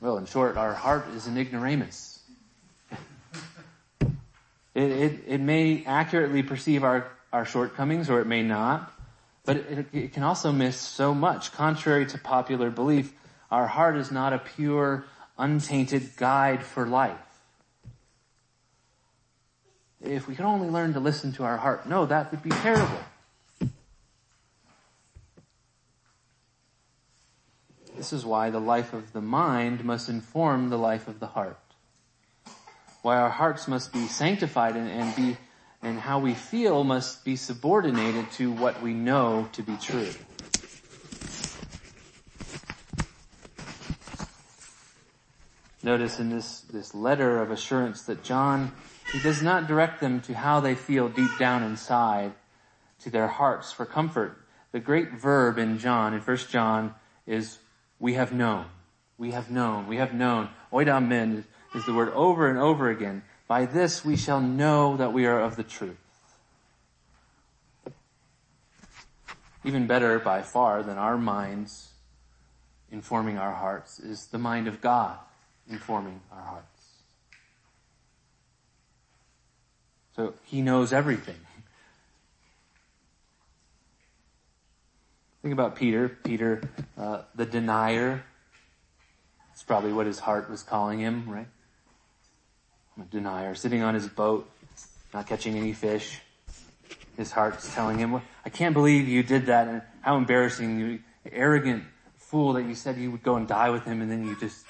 Well, 0.00 0.18
in 0.18 0.26
short, 0.26 0.56
our 0.56 0.74
heart 0.74 1.08
is 1.14 1.26
an 1.26 1.36
ignoramus. 1.36 2.15
It, 4.76 4.90
it, 4.92 5.20
it 5.26 5.40
may 5.40 5.82
accurately 5.86 6.42
perceive 6.42 6.84
our, 6.84 7.10
our 7.32 7.46
shortcomings 7.46 8.10
or 8.10 8.20
it 8.20 8.26
may 8.26 8.42
not. 8.42 8.92
But 9.46 9.56
it, 9.56 9.86
it 9.92 10.12
can 10.12 10.22
also 10.22 10.52
miss 10.52 10.78
so 10.78 11.14
much. 11.14 11.52
Contrary 11.52 12.04
to 12.06 12.18
popular 12.18 12.68
belief, 12.68 13.14
our 13.50 13.66
heart 13.66 13.96
is 13.96 14.10
not 14.10 14.34
a 14.34 14.38
pure, 14.38 15.06
untainted 15.38 16.16
guide 16.16 16.62
for 16.62 16.86
life. 16.86 17.16
if 20.02 20.28
we 20.28 20.34
could 20.34 20.44
only 20.44 20.68
learn 20.68 20.92
to 20.92 21.00
listen 21.00 21.32
to 21.32 21.44
our 21.44 21.56
heart. 21.56 21.88
No, 21.88 22.06
that 22.06 22.30
would 22.30 22.42
be 22.42 22.50
terrible. 22.50 23.00
This 27.96 28.12
is 28.12 28.26
why 28.26 28.50
the 28.50 28.60
life 28.60 28.92
of 28.92 29.12
the 29.14 29.22
mind 29.22 29.84
must 29.84 30.08
inform 30.10 30.68
the 30.68 30.76
life 30.78 31.08
of 31.08 31.18
the 31.18 31.28
heart. 31.28 31.58
Why 33.06 33.18
our 33.18 33.30
hearts 33.30 33.68
must 33.68 33.92
be 33.92 34.08
sanctified 34.08 34.74
and, 34.74 34.90
and 34.90 35.14
be, 35.14 35.36
and 35.80 35.96
how 35.96 36.18
we 36.18 36.34
feel 36.34 36.82
must 36.82 37.24
be 37.24 37.36
subordinated 37.36 38.28
to 38.32 38.50
what 38.50 38.82
we 38.82 38.94
know 38.94 39.48
to 39.52 39.62
be 39.62 39.76
true. 39.76 40.10
Notice 45.84 46.18
in 46.18 46.30
this, 46.30 46.62
this 46.62 46.96
letter 46.96 47.40
of 47.40 47.52
assurance 47.52 48.02
that 48.06 48.24
John, 48.24 48.72
he 49.12 49.20
does 49.20 49.40
not 49.40 49.68
direct 49.68 50.00
them 50.00 50.20
to 50.22 50.34
how 50.34 50.58
they 50.58 50.74
feel 50.74 51.08
deep 51.08 51.30
down 51.38 51.62
inside, 51.62 52.32
to 53.02 53.10
their 53.10 53.28
hearts 53.28 53.70
for 53.70 53.86
comfort. 53.86 54.36
The 54.72 54.80
great 54.80 55.12
verb 55.12 55.58
in 55.58 55.78
John, 55.78 56.12
in 56.12 56.18
1 56.18 56.36
John, 56.50 56.96
is 57.24 57.58
we 58.00 58.14
have 58.14 58.32
known. 58.32 58.66
We 59.16 59.30
have 59.30 59.48
known. 59.48 59.86
We 59.86 59.98
have 59.98 60.12
known. 60.12 60.48
Oidamen 60.72 61.44
is 61.76 61.84
the 61.84 61.92
word 61.92 62.12
over 62.14 62.48
and 62.48 62.58
over 62.58 62.88
again. 62.90 63.22
By 63.46 63.66
this 63.66 64.04
we 64.04 64.16
shall 64.16 64.40
know 64.40 64.96
that 64.96 65.12
we 65.12 65.26
are 65.26 65.40
of 65.40 65.56
the 65.56 65.62
truth. 65.62 65.96
Even 69.62 69.86
better 69.86 70.18
by 70.18 70.42
far 70.42 70.82
than 70.82 70.96
our 70.96 71.18
minds 71.18 71.90
informing 72.90 73.36
our 73.36 73.52
hearts 73.52 73.98
is 73.98 74.28
the 74.28 74.38
mind 74.38 74.68
of 74.68 74.80
God 74.80 75.18
informing 75.68 76.20
our 76.32 76.40
hearts. 76.40 76.66
So 80.14 80.34
he 80.44 80.62
knows 80.62 80.92
everything. 80.92 81.36
Think 85.42 85.52
about 85.52 85.76
Peter. 85.76 86.08
Peter, 86.08 86.62
uh, 86.96 87.22
the 87.34 87.44
denier. 87.44 88.24
It's 89.52 89.62
probably 89.62 89.92
what 89.92 90.06
his 90.06 90.20
heart 90.20 90.48
was 90.48 90.62
calling 90.62 91.00
him, 91.00 91.28
right? 91.28 91.48
A 93.00 93.04
denier, 93.04 93.54
sitting 93.54 93.82
on 93.82 93.94
his 93.94 94.08
boat, 94.08 94.50
not 95.12 95.26
catching 95.26 95.56
any 95.56 95.72
fish. 95.72 96.18
His 97.16 97.30
heart's 97.32 97.74
telling 97.74 97.98
him, 97.98 98.20
I 98.44 98.50
can't 98.50 98.74
believe 98.74 99.08
you 99.08 99.22
did 99.22 99.46
that 99.46 99.68
and 99.68 99.82
how 100.02 100.16
embarrassing 100.16 100.78
you, 100.78 101.00
arrogant 101.30 101.84
fool 102.16 102.54
that 102.54 102.64
you 102.64 102.74
said 102.74 102.96
you 102.96 103.10
would 103.10 103.22
go 103.22 103.36
and 103.36 103.46
die 103.46 103.70
with 103.70 103.84
him 103.84 104.00
and 104.00 104.10
then 104.10 104.26
you 104.26 104.36
just, 104.36 104.64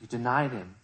you 0.00 0.06
denied 0.06 0.52
him. 0.52 0.74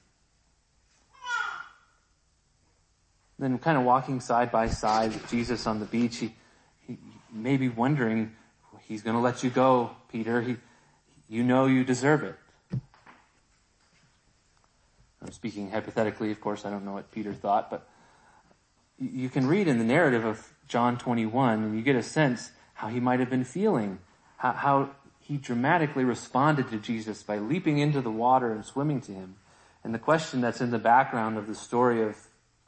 Then 3.39 3.59
kind 3.59 3.79
of 3.79 3.85
walking 3.85 4.21
side 4.21 4.51
by 4.51 4.69
side 4.69 5.13
with 5.13 5.31
Jesus 5.31 5.67
on 5.67 5.79
the 5.79 5.87
beach, 5.87 6.17
he, 6.17 6.35
he 6.87 6.99
may 7.33 7.57
be 7.57 7.69
wondering, 7.69 8.33
He's 8.89 9.03
going 9.03 9.17
to 9.17 9.21
let 9.21 9.45
you 9.45 9.51
go, 9.51 9.91
Peter. 10.11 10.41
He, 10.41 10.57
you 11.29 11.45
know 11.45 11.67
you 11.67 11.85
deserve 11.85 12.25
it. 12.25 12.37
I'm 15.23 15.33
speaking 15.33 15.71
hypothetically, 15.71 16.31
of 16.31 16.41
course, 16.41 16.65
I 16.65 16.71
don't 16.71 16.85
know 16.85 16.93
what 16.93 17.11
Peter 17.11 17.33
thought, 17.33 17.71
but 17.71 17.89
you 18.99 19.29
can 19.29 19.47
read 19.47 19.69
in 19.69 19.79
the 19.79 19.85
narrative 19.85 20.25
of 20.25 20.53
John 20.69 20.99
21 20.99 21.63
and 21.63 21.77
you 21.77 21.83
get 21.83 21.97
a 21.97 22.03
sense 22.03 22.53
how 22.75 22.89
he 22.89 23.01
might 23.01 23.21
have 23.21 23.31
been 23.31 23.45
feeling, 23.45 23.99
how, 24.37 24.53
how 24.53 24.91
he 25.21 25.37
dramatically 25.37 26.05
responded 26.05 26.71
to 26.71 26.79
Jesus 26.79 27.23
by 27.23 27.39
leaping 27.39 27.79
into 27.79 28.01
the 28.01 28.11
water 28.11 28.53
and 28.53 28.65
swimming 28.65 29.01
to 29.03 29.13
him. 29.13 29.37
And 29.85 29.95
the 29.95 29.99
question 29.99 30.41
that's 30.41 30.61
in 30.61 30.71
the 30.71 30.79
background 30.79 31.39
of 31.39 31.47
the 31.47 31.55
story 31.55 32.03
of, 32.03 32.17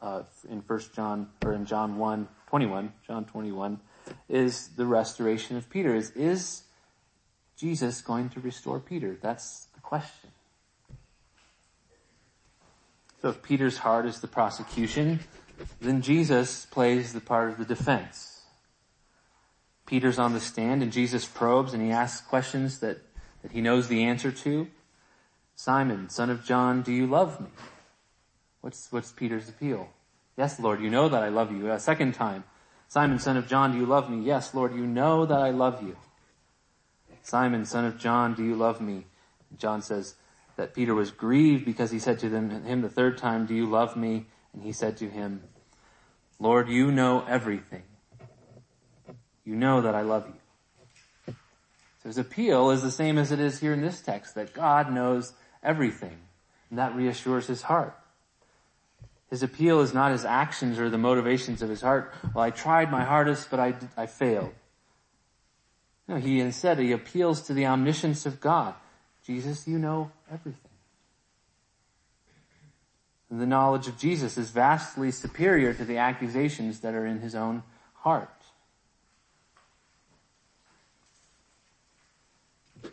uh, 0.00 0.22
in 0.48 0.62
First 0.62 0.94
John, 0.94 1.28
or 1.44 1.52
in 1.52 1.66
John 1.66 1.98
1, 1.98 2.28
21, 2.48 2.92
John 3.06 3.24
21, 3.24 3.80
is 4.28 4.68
the 4.76 4.86
restoration 4.86 5.56
of 5.56 5.68
Peter. 5.70 5.94
Is, 5.94 6.10
is 6.12 6.62
Jesus 7.56 8.00
going 8.00 8.30
to 8.30 8.40
restore 8.40 8.80
Peter? 8.80 9.16
That's 9.20 9.66
the 9.74 9.80
question. 9.80 10.29
So 13.20 13.28
if 13.28 13.42
Peter's 13.42 13.78
heart 13.78 14.06
is 14.06 14.20
the 14.20 14.26
prosecution, 14.26 15.20
then 15.80 16.00
Jesus 16.00 16.66
plays 16.66 17.12
the 17.12 17.20
part 17.20 17.50
of 17.50 17.58
the 17.58 17.64
defense. 17.64 18.42
Peter's 19.84 20.18
on 20.18 20.32
the 20.32 20.40
stand 20.40 20.82
and 20.82 20.92
Jesus 20.92 21.26
probes 21.26 21.74
and 21.74 21.82
he 21.82 21.90
asks 21.90 22.26
questions 22.26 22.78
that, 22.78 22.98
that 23.42 23.52
he 23.52 23.60
knows 23.60 23.88
the 23.88 24.04
answer 24.04 24.30
to. 24.30 24.68
Simon, 25.54 26.08
son 26.08 26.30
of 26.30 26.44
John, 26.44 26.80
do 26.80 26.92
you 26.92 27.06
love 27.06 27.40
me? 27.40 27.48
What's, 28.62 28.90
what's 28.90 29.12
Peter's 29.12 29.48
appeal? 29.48 29.88
Yes, 30.36 30.58
Lord, 30.58 30.80
you 30.80 30.88
know 30.88 31.08
that 31.08 31.22
I 31.22 31.28
love 31.28 31.52
you. 31.52 31.70
A 31.70 31.78
second 31.78 32.14
time, 32.14 32.44
Simon, 32.88 33.18
son 33.18 33.36
of 33.36 33.46
John, 33.46 33.72
do 33.72 33.78
you 33.78 33.86
love 33.86 34.08
me? 34.08 34.24
Yes, 34.24 34.54
Lord, 34.54 34.74
you 34.74 34.86
know 34.86 35.26
that 35.26 35.38
I 35.38 35.50
love 35.50 35.82
you. 35.82 35.96
Simon, 37.22 37.66
son 37.66 37.84
of 37.84 37.98
John, 37.98 38.34
do 38.34 38.42
you 38.42 38.54
love 38.54 38.80
me? 38.80 39.04
John 39.58 39.82
says 39.82 40.14
that 40.60 40.74
Peter 40.74 40.94
was 40.94 41.10
grieved 41.10 41.64
because 41.64 41.90
he 41.90 41.98
said 41.98 42.18
to 42.18 42.28
them, 42.28 42.50
him 42.50 42.82
the 42.82 42.90
third 42.90 43.16
time, 43.16 43.46
do 43.46 43.54
you 43.54 43.64
love 43.64 43.96
me? 43.96 44.26
And 44.52 44.62
he 44.62 44.72
said 44.72 44.98
to 44.98 45.08
him, 45.08 45.42
Lord, 46.38 46.68
you 46.68 46.92
know 46.92 47.24
everything. 47.26 47.82
You 49.42 49.56
know 49.56 49.80
that 49.80 49.94
I 49.94 50.02
love 50.02 50.26
you. 50.28 51.34
So 52.02 52.10
his 52.10 52.18
appeal 52.18 52.70
is 52.70 52.82
the 52.82 52.90
same 52.90 53.16
as 53.16 53.32
it 53.32 53.40
is 53.40 53.60
here 53.60 53.72
in 53.72 53.80
this 53.80 54.02
text, 54.02 54.34
that 54.34 54.52
God 54.52 54.92
knows 54.92 55.32
everything. 55.62 56.18
And 56.68 56.78
that 56.78 56.94
reassures 56.94 57.46
his 57.46 57.62
heart. 57.62 57.96
His 59.30 59.42
appeal 59.42 59.80
is 59.80 59.94
not 59.94 60.12
his 60.12 60.26
actions 60.26 60.78
or 60.78 60.90
the 60.90 60.98
motivations 60.98 61.62
of 61.62 61.70
his 61.70 61.80
heart. 61.80 62.12
Well, 62.34 62.44
I 62.44 62.50
tried 62.50 62.90
my 62.90 63.04
hardest, 63.04 63.50
but 63.50 63.60
I, 63.60 63.76
I 63.96 64.04
failed. 64.04 64.52
No, 66.06 66.16
he 66.16 66.38
instead, 66.38 66.78
he 66.78 66.92
appeals 66.92 67.40
to 67.42 67.54
the 67.54 67.64
omniscience 67.64 68.26
of 68.26 68.42
God. 68.42 68.74
Jesus, 69.24 69.66
you 69.68 69.78
know 69.78 70.10
everything. 70.30 70.70
And 73.30 73.40
the 73.40 73.46
knowledge 73.46 73.86
of 73.86 73.96
Jesus 73.96 74.36
is 74.36 74.50
vastly 74.50 75.12
superior 75.12 75.72
to 75.72 75.84
the 75.84 75.98
accusations 75.98 76.80
that 76.80 76.94
are 76.94 77.06
in 77.06 77.20
his 77.20 77.34
own 77.34 77.62
heart. 77.94 78.28
Uh, 82.84 82.88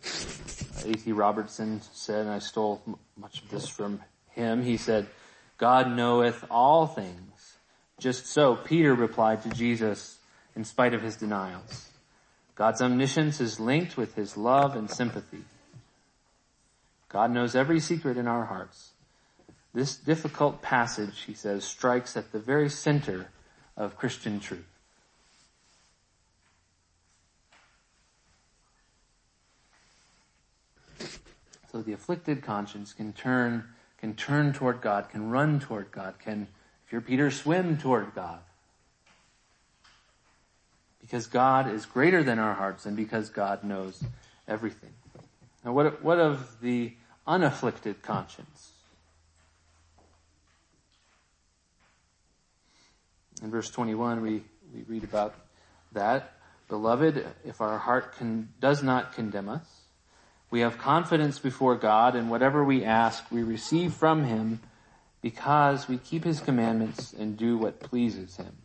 A.T. 0.85 1.11
Robertson 1.11 1.81
said, 1.93 2.21
and 2.21 2.29
I 2.29 2.39
stole 2.39 2.81
much 3.17 3.41
of 3.41 3.49
this 3.49 3.67
from 3.67 4.01
him, 4.29 4.63
he 4.63 4.77
said, 4.77 5.07
God 5.57 5.95
knoweth 5.95 6.45
all 6.51 6.85
things. 6.85 7.57
Just 7.99 8.27
so 8.27 8.55
Peter 8.55 8.93
replied 8.93 9.41
to 9.43 9.49
Jesus 9.49 10.19
in 10.55 10.63
spite 10.63 10.93
of 10.93 11.01
his 11.01 11.15
denials. 11.15 11.89
God's 12.53 12.81
omniscience 12.81 13.41
is 13.41 13.59
linked 13.59 13.97
with 13.97 14.13
his 14.15 14.37
love 14.37 14.75
and 14.75 14.89
sympathy. 14.89 15.43
God 17.09 17.31
knows 17.31 17.55
every 17.55 17.79
secret 17.79 18.17
in 18.17 18.27
our 18.27 18.45
hearts. 18.45 18.91
This 19.73 19.95
difficult 19.95 20.61
passage, 20.61 21.21
he 21.21 21.33
says, 21.33 21.63
strikes 21.63 22.17
at 22.17 22.31
the 22.31 22.39
very 22.39 22.69
center 22.69 23.27
of 23.75 23.97
Christian 23.97 24.39
truth. 24.39 24.65
So 31.71 31.81
the 31.81 31.93
afflicted 31.93 32.41
conscience 32.41 32.93
can 32.93 33.13
turn 33.13 33.65
can 33.97 34.13
turn 34.13 34.53
toward 34.53 34.81
God, 34.81 35.09
can 35.09 35.29
run 35.29 35.59
toward 35.59 35.91
God, 35.91 36.15
can, 36.19 36.47
if 36.85 36.91
you're 36.91 37.01
Peter, 37.01 37.31
swim 37.31 37.77
toward 37.77 38.13
God. 38.13 38.39
Because 41.01 41.27
God 41.27 41.71
is 41.71 41.85
greater 41.85 42.23
than 42.23 42.37
our 42.37 42.53
hearts 42.53 42.85
and 42.85 42.95
because 42.95 43.29
God 43.29 43.63
knows 43.63 44.03
everything. 44.47 44.91
Now 45.67 45.73
what, 45.73 46.01
what 46.01 46.17
of 46.17 46.61
the 46.61 46.93
unafflicted 47.27 48.01
conscience? 48.01 48.71
In 53.43 53.51
verse 53.51 53.69
21 53.69 54.21
we, 54.21 54.43
we 54.73 54.83
read 54.87 55.03
about 55.03 55.35
that. 55.91 56.35
Beloved, 56.69 57.27
if 57.43 57.59
our 57.59 57.79
heart 57.79 58.15
can, 58.15 58.47
does 58.61 58.81
not 58.81 59.11
condemn 59.11 59.49
us, 59.49 59.81
we 60.49 60.61
have 60.61 60.77
confidence 60.77 61.37
before 61.37 61.75
God 61.75 62.15
and 62.15 62.31
whatever 62.31 62.63
we 62.63 62.85
ask, 62.85 63.29
we 63.29 63.43
receive 63.43 63.93
from 63.93 64.23
Him 64.23 64.61
because 65.21 65.89
we 65.89 65.97
keep 65.97 66.23
His 66.23 66.39
commandments 66.39 67.11
and 67.11 67.35
do 67.35 67.57
what 67.57 67.81
pleases 67.81 68.37
Him. 68.37 68.55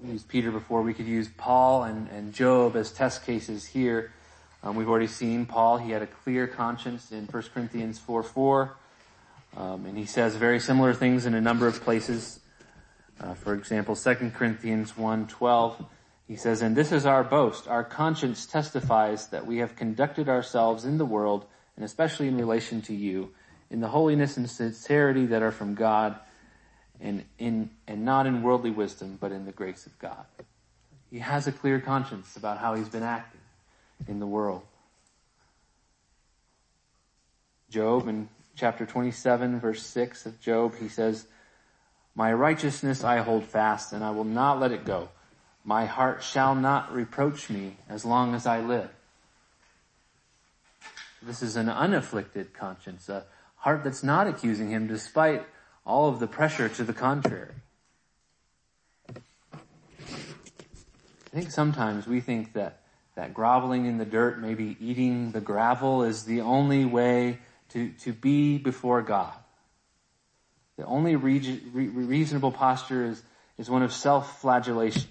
We 0.00 0.12
used 0.12 0.26
Peter 0.28 0.50
before. 0.50 0.80
We 0.80 0.94
could 0.94 1.06
use 1.06 1.28
Paul 1.36 1.84
and, 1.84 2.08
and 2.08 2.32
Job 2.32 2.76
as 2.76 2.92
test 2.92 3.26
cases 3.26 3.66
here. 3.66 4.10
Um, 4.64 4.76
we've 4.76 4.88
already 4.88 5.08
seen 5.08 5.44
Paul. 5.44 5.78
He 5.78 5.90
had 5.90 6.02
a 6.02 6.06
clear 6.06 6.46
conscience 6.46 7.10
in 7.10 7.26
1 7.26 7.42
Corinthians 7.52 7.98
4 7.98 8.22
4. 8.22 8.76
Um, 9.56 9.86
and 9.86 9.98
he 9.98 10.06
says 10.06 10.36
very 10.36 10.60
similar 10.60 10.94
things 10.94 11.26
in 11.26 11.34
a 11.34 11.40
number 11.40 11.66
of 11.66 11.82
places. 11.82 12.40
Uh, 13.20 13.34
for 13.34 13.54
example, 13.54 13.96
2 13.96 14.32
Corinthians 14.34 14.96
1 14.96 15.26
12. 15.26 15.84
He 16.28 16.36
says, 16.36 16.62
and 16.62 16.76
this 16.76 16.92
is 16.92 17.04
our 17.04 17.24
boast. 17.24 17.66
Our 17.66 17.82
conscience 17.82 18.46
testifies 18.46 19.28
that 19.28 19.44
we 19.46 19.58
have 19.58 19.74
conducted 19.74 20.28
ourselves 20.28 20.84
in 20.84 20.96
the 20.96 21.04
world, 21.04 21.44
and 21.76 21.84
especially 21.84 22.28
in 22.28 22.38
relation 22.38 22.80
to 22.82 22.94
you, 22.94 23.32
in 23.68 23.80
the 23.80 23.88
holiness 23.88 24.36
and 24.36 24.48
sincerity 24.48 25.26
that 25.26 25.42
are 25.42 25.50
from 25.50 25.74
God, 25.74 26.16
and 27.00 27.24
in, 27.38 27.70
and 27.88 28.04
not 28.04 28.26
in 28.26 28.42
worldly 28.42 28.70
wisdom, 28.70 29.18
but 29.20 29.32
in 29.32 29.44
the 29.44 29.52
grace 29.52 29.84
of 29.84 29.98
God. 29.98 30.24
He 31.10 31.18
has 31.18 31.46
a 31.46 31.52
clear 31.52 31.80
conscience 31.80 32.36
about 32.36 32.58
how 32.58 32.74
he's 32.74 32.88
been 32.88 33.02
acting 33.02 33.41
in 34.06 34.18
the 34.18 34.26
world. 34.26 34.62
Job 37.70 38.08
in 38.08 38.28
chapter 38.54 38.84
27 38.84 39.60
verse 39.60 39.84
6 39.86 40.26
of 40.26 40.40
Job, 40.40 40.74
he 40.76 40.88
says, 40.88 41.26
My 42.14 42.32
righteousness 42.32 43.02
I 43.02 43.18
hold 43.18 43.44
fast 43.44 43.92
and 43.92 44.04
I 44.04 44.10
will 44.10 44.24
not 44.24 44.60
let 44.60 44.72
it 44.72 44.84
go. 44.84 45.08
My 45.64 45.86
heart 45.86 46.22
shall 46.22 46.54
not 46.54 46.92
reproach 46.92 47.48
me 47.48 47.76
as 47.88 48.04
long 48.04 48.34
as 48.34 48.46
I 48.46 48.60
live. 48.60 48.90
This 51.22 51.40
is 51.42 51.54
an 51.56 51.68
unafflicted 51.68 52.52
conscience, 52.52 53.08
a 53.08 53.24
heart 53.56 53.84
that's 53.84 54.02
not 54.02 54.26
accusing 54.26 54.70
him 54.70 54.88
despite 54.88 55.46
all 55.86 56.08
of 56.08 56.18
the 56.18 56.26
pressure 56.26 56.68
to 56.68 56.84
the 56.84 56.92
contrary. 56.92 57.54
I 61.32 61.34
think 61.34 61.50
sometimes 61.50 62.06
we 62.06 62.20
think 62.20 62.52
that, 62.54 62.81
that 63.14 63.34
groveling 63.34 63.86
in 63.86 63.98
the 63.98 64.04
dirt, 64.04 64.40
maybe 64.40 64.76
eating 64.80 65.32
the 65.32 65.40
gravel 65.40 66.02
is 66.02 66.24
the 66.24 66.40
only 66.40 66.84
way 66.84 67.38
to, 67.70 67.90
to 68.00 68.12
be 68.12 68.58
before 68.58 69.02
God. 69.02 69.34
The 70.76 70.84
only 70.84 71.16
re- 71.16 71.60
reasonable 71.72 72.52
posture 72.52 73.04
is, 73.04 73.22
is 73.58 73.68
one 73.68 73.82
of 73.82 73.92
self-flagellation. 73.92 75.08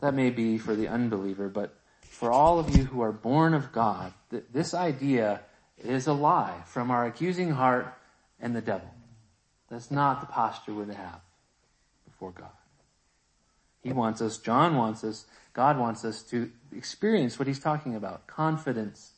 That 0.00 0.14
may 0.14 0.30
be 0.30 0.58
for 0.58 0.76
the 0.76 0.88
unbeliever, 0.88 1.48
but 1.48 1.74
for 2.02 2.30
all 2.30 2.58
of 2.58 2.76
you 2.76 2.84
who 2.84 3.00
are 3.02 3.12
born 3.12 3.54
of 3.54 3.72
God, 3.72 4.12
th- 4.30 4.44
this 4.52 4.74
idea 4.74 5.40
is 5.82 6.06
a 6.06 6.12
lie 6.12 6.62
from 6.66 6.90
our 6.90 7.06
accusing 7.06 7.50
heart 7.50 7.92
and 8.40 8.54
the 8.54 8.60
devil. 8.60 8.88
That's 9.68 9.90
not 9.90 10.20
the 10.20 10.26
posture 10.26 10.74
we're 10.74 10.84
to 10.86 10.94
have 10.94 11.20
before 12.04 12.30
God. 12.30 12.50
He 13.84 13.92
wants 13.92 14.22
us, 14.22 14.38
John 14.38 14.76
wants 14.76 15.04
us, 15.04 15.26
God 15.52 15.78
wants 15.78 16.04
us 16.04 16.22
to 16.24 16.50
experience 16.74 17.38
what 17.38 17.46
he's 17.46 17.60
talking 17.60 17.94
about. 17.94 18.26
Confidence 18.26 19.12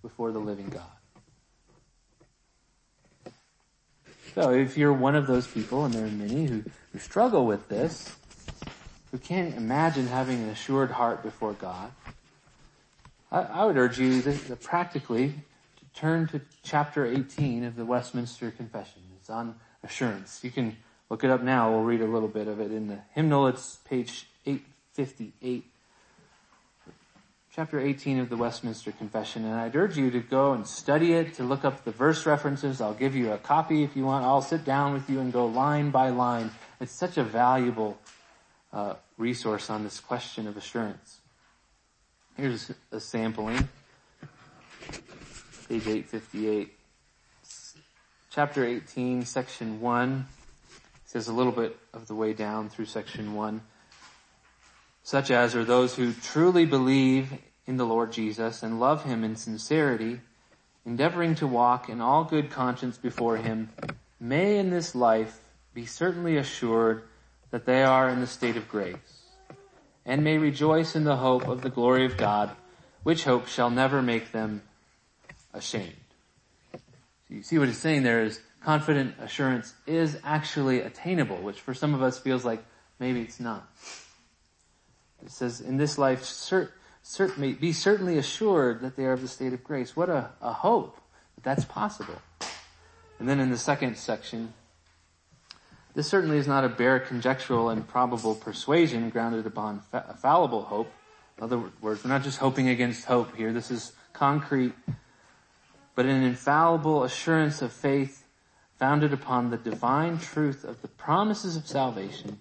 before 0.00 0.32
the 0.32 0.38
living 0.38 0.68
God. 0.68 3.32
So 4.34 4.52
if 4.52 4.78
you're 4.78 4.92
one 4.92 5.16
of 5.16 5.26
those 5.26 5.48
people, 5.48 5.84
and 5.84 5.92
there 5.92 6.06
are 6.06 6.10
many 6.10 6.46
who, 6.46 6.62
who 6.92 6.98
struggle 6.98 7.44
with 7.44 7.68
this, 7.68 8.14
who 9.10 9.18
can't 9.18 9.56
imagine 9.56 10.06
having 10.06 10.42
an 10.42 10.50
assured 10.50 10.92
heart 10.92 11.24
before 11.24 11.54
God, 11.54 11.90
I, 13.32 13.42
I 13.42 13.64
would 13.64 13.76
urge 13.76 13.98
you 13.98 14.22
that, 14.22 14.62
practically 14.62 15.34
to 15.78 16.00
turn 16.00 16.28
to 16.28 16.40
chapter 16.62 17.04
18 17.04 17.64
of 17.64 17.74
the 17.74 17.84
Westminster 17.84 18.52
Confession. 18.52 19.02
It's 19.18 19.28
on 19.28 19.56
assurance. 19.82 20.40
You 20.44 20.50
can 20.50 20.76
Look 21.10 21.24
it 21.24 21.30
up 21.30 21.42
now. 21.42 21.70
We'll 21.70 21.84
read 21.84 22.02
a 22.02 22.06
little 22.06 22.28
bit 22.28 22.48
of 22.48 22.60
it 22.60 22.70
in 22.70 22.88
the 22.88 22.98
hymnal. 23.12 23.46
It's 23.46 23.76
page 23.76 24.26
858. 24.44 25.64
Chapter 27.54 27.80
18 27.80 28.20
of 28.20 28.28
the 28.28 28.36
Westminster 28.36 28.92
Confession. 28.92 29.44
And 29.44 29.54
I'd 29.54 29.74
urge 29.74 29.96
you 29.96 30.10
to 30.10 30.20
go 30.20 30.52
and 30.52 30.66
study 30.66 31.14
it, 31.14 31.34
to 31.34 31.44
look 31.44 31.64
up 31.64 31.84
the 31.84 31.90
verse 31.90 32.26
references. 32.26 32.80
I'll 32.80 32.94
give 32.94 33.16
you 33.16 33.32
a 33.32 33.38
copy 33.38 33.82
if 33.84 33.96
you 33.96 34.04
want. 34.04 34.24
I'll 34.24 34.42
sit 34.42 34.64
down 34.64 34.92
with 34.92 35.08
you 35.08 35.20
and 35.20 35.32
go 35.32 35.46
line 35.46 35.90
by 35.90 36.10
line. 36.10 36.50
It's 36.78 36.92
such 36.92 37.16
a 37.16 37.24
valuable 37.24 37.98
uh, 38.72 38.94
resource 39.16 39.70
on 39.70 39.84
this 39.84 40.00
question 40.00 40.46
of 40.46 40.56
assurance. 40.56 41.20
Here's 42.36 42.70
a 42.92 43.00
sampling. 43.00 43.68
Page 45.68 45.86
858. 45.86 46.74
Chapter 48.30 48.64
18, 48.64 49.24
section 49.24 49.80
1 49.80 50.26
says 51.08 51.26
a 51.26 51.32
little 51.32 51.52
bit 51.52 51.74
of 51.94 52.06
the 52.06 52.14
way 52.14 52.34
down 52.34 52.68
through 52.68 52.84
section 52.84 53.32
one. 53.32 53.62
Such 55.02 55.30
as 55.30 55.56
are 55.56 55.64
those 55.64 55.96
who 55.96 56.12
truly 56.12 56.66
believe 56.66 57.32
in 57.64 57.78
the 57.78 57.86
Lord 57.86 58.12
Jesus 58.12 58.62
and 58.62 58.78
love 58.78 59.04
him 59.04 59.24
in 59.24 59.34
sincerity, 59.34 60.20
endeavoring 60.84 61.34
to 61.36 61.46
walk 61.46 61.88
in 61.88 62.02
all 62.02 62.24
good 62.24 62.50
conscience 62.50 62.98
before 62.98 63.38
him, 63.38 63.70
may 64.20 64.58
in 64.58 64.68
this 64.68 64.94
life 64.94 65.40
be 65.72 65.86
certainly 65.86 66.36
assured 66.36 67.04
that 67.52 67.64
they 67.64 67.82
are 67.82 68.10
in 68.10 68.20
the 68.20 68.26
state 68.26 68.58
of 68.58 68.68
grace, 68.68 69.30
and 70.04 70.22
may 70.22 70.36
rejoice 70.36 70.94
in 70.94 71.04
the 71.04 71.16
hope 71.16 71.48
of 71.48 71.62
the 71.62 71.70
glory 71.70 72.04
of 72.04 72.18
God, 72.18 72.50
which 73.02 73.24
hope 73.24 73.46
shall 73.48 73.70
never 73.70 74.02
make 74.02 74.32
them 74.32 74.60
ashamed. 75.54 75.94
So 76.72 77.34
you 77.34 77.42
see 77.42 77.58
what 77.58 77.68
he's 77.68 77.78
saying 77.78 78.02
there 78.02 78.24
is 78.24 78.42
confident 78.68 79.14
assurance 79.18 79.72
is 79.86 80.18
actually 80.22 80.82
attainable, 80.82 81.38
which 81.38 81.58
for 81.58 81.72
some 81.72 81.94
of 81.94 82.02
us 82.02 82.18
feels 82.18 82.44
like 82.44 82.62
maybe 82.98 83.22
it's 83.22 83.40
not. 83.40 83.66
It 85.24 85.30
says, 85.30 85.62
in 85.62 85.78
this 85.78 85.96
life, 85.96 86.22
cert, 86.22 86.68
cert, 87.02 87.58
be 87.58 87.72
certainly 87.72 88.18
assured 88.18 88.82
that 88.82 88.94
they 88.94 89.06
are 89.06 89.14
of 89.14 89.22
the 89.22 89.28
state 89.28 89.54
of 89.54 89.64
grace. 89.64 89.96
What 89.96 90.10
a, 90.10 90.32
a 90.42 90.52
hope 90.52 91.00
that 91.34 91.44
that's 91.44 91.64
possible. 91.64 92.20
And 93.18 93.26
then 93.26 93.40
in 93.40 93.48
the 93.48 93.56
second 93.56 93.96
section, 93.96 94.52
this 95.94 96.06
certainly 96.06 96.36
is 96.36 96.46
not 96.46 96.62
a 96.62 96.68
bare 96.68 97.00
conjectural 97.00 97.70
and 97.70 97.88
probable 97.88 98.34
persuasion 98.34 99.08
grounded 99.08 99.46
upon 99.46 99.80
fa- 99.80 100.14
fallible 100.20 100.64
hope. 100.64 100.92
In 101.38 101.44
other 101.44 101.58
words, 101.80 102.04
we're 102.04 102.10
not 102.10 102.22
just 102.22 102.36
hoping 102.36 102.68
against 102.68 103.06
hope 103.06 103.34
here. 103.34 103.50
This 103.50 103.70
is 103.70 103.92
concrete, 104.12 104.74
but 105.94 106.04
an 106.04 106.22
infallible 106.22 107.02
assurance 107.04 107.62
of 107.62 107.72
faith 107.72 108.26
founded 108.78 109.12
upon 109.12 109.50
the 109.50 109.56
divine 109.56 110.18
truth 110.18 110.64
of 110.64 110.80
the 110.82 110.88
promises 110.88 111.56
of 111.56 111.66
salvation, 111.66 112.40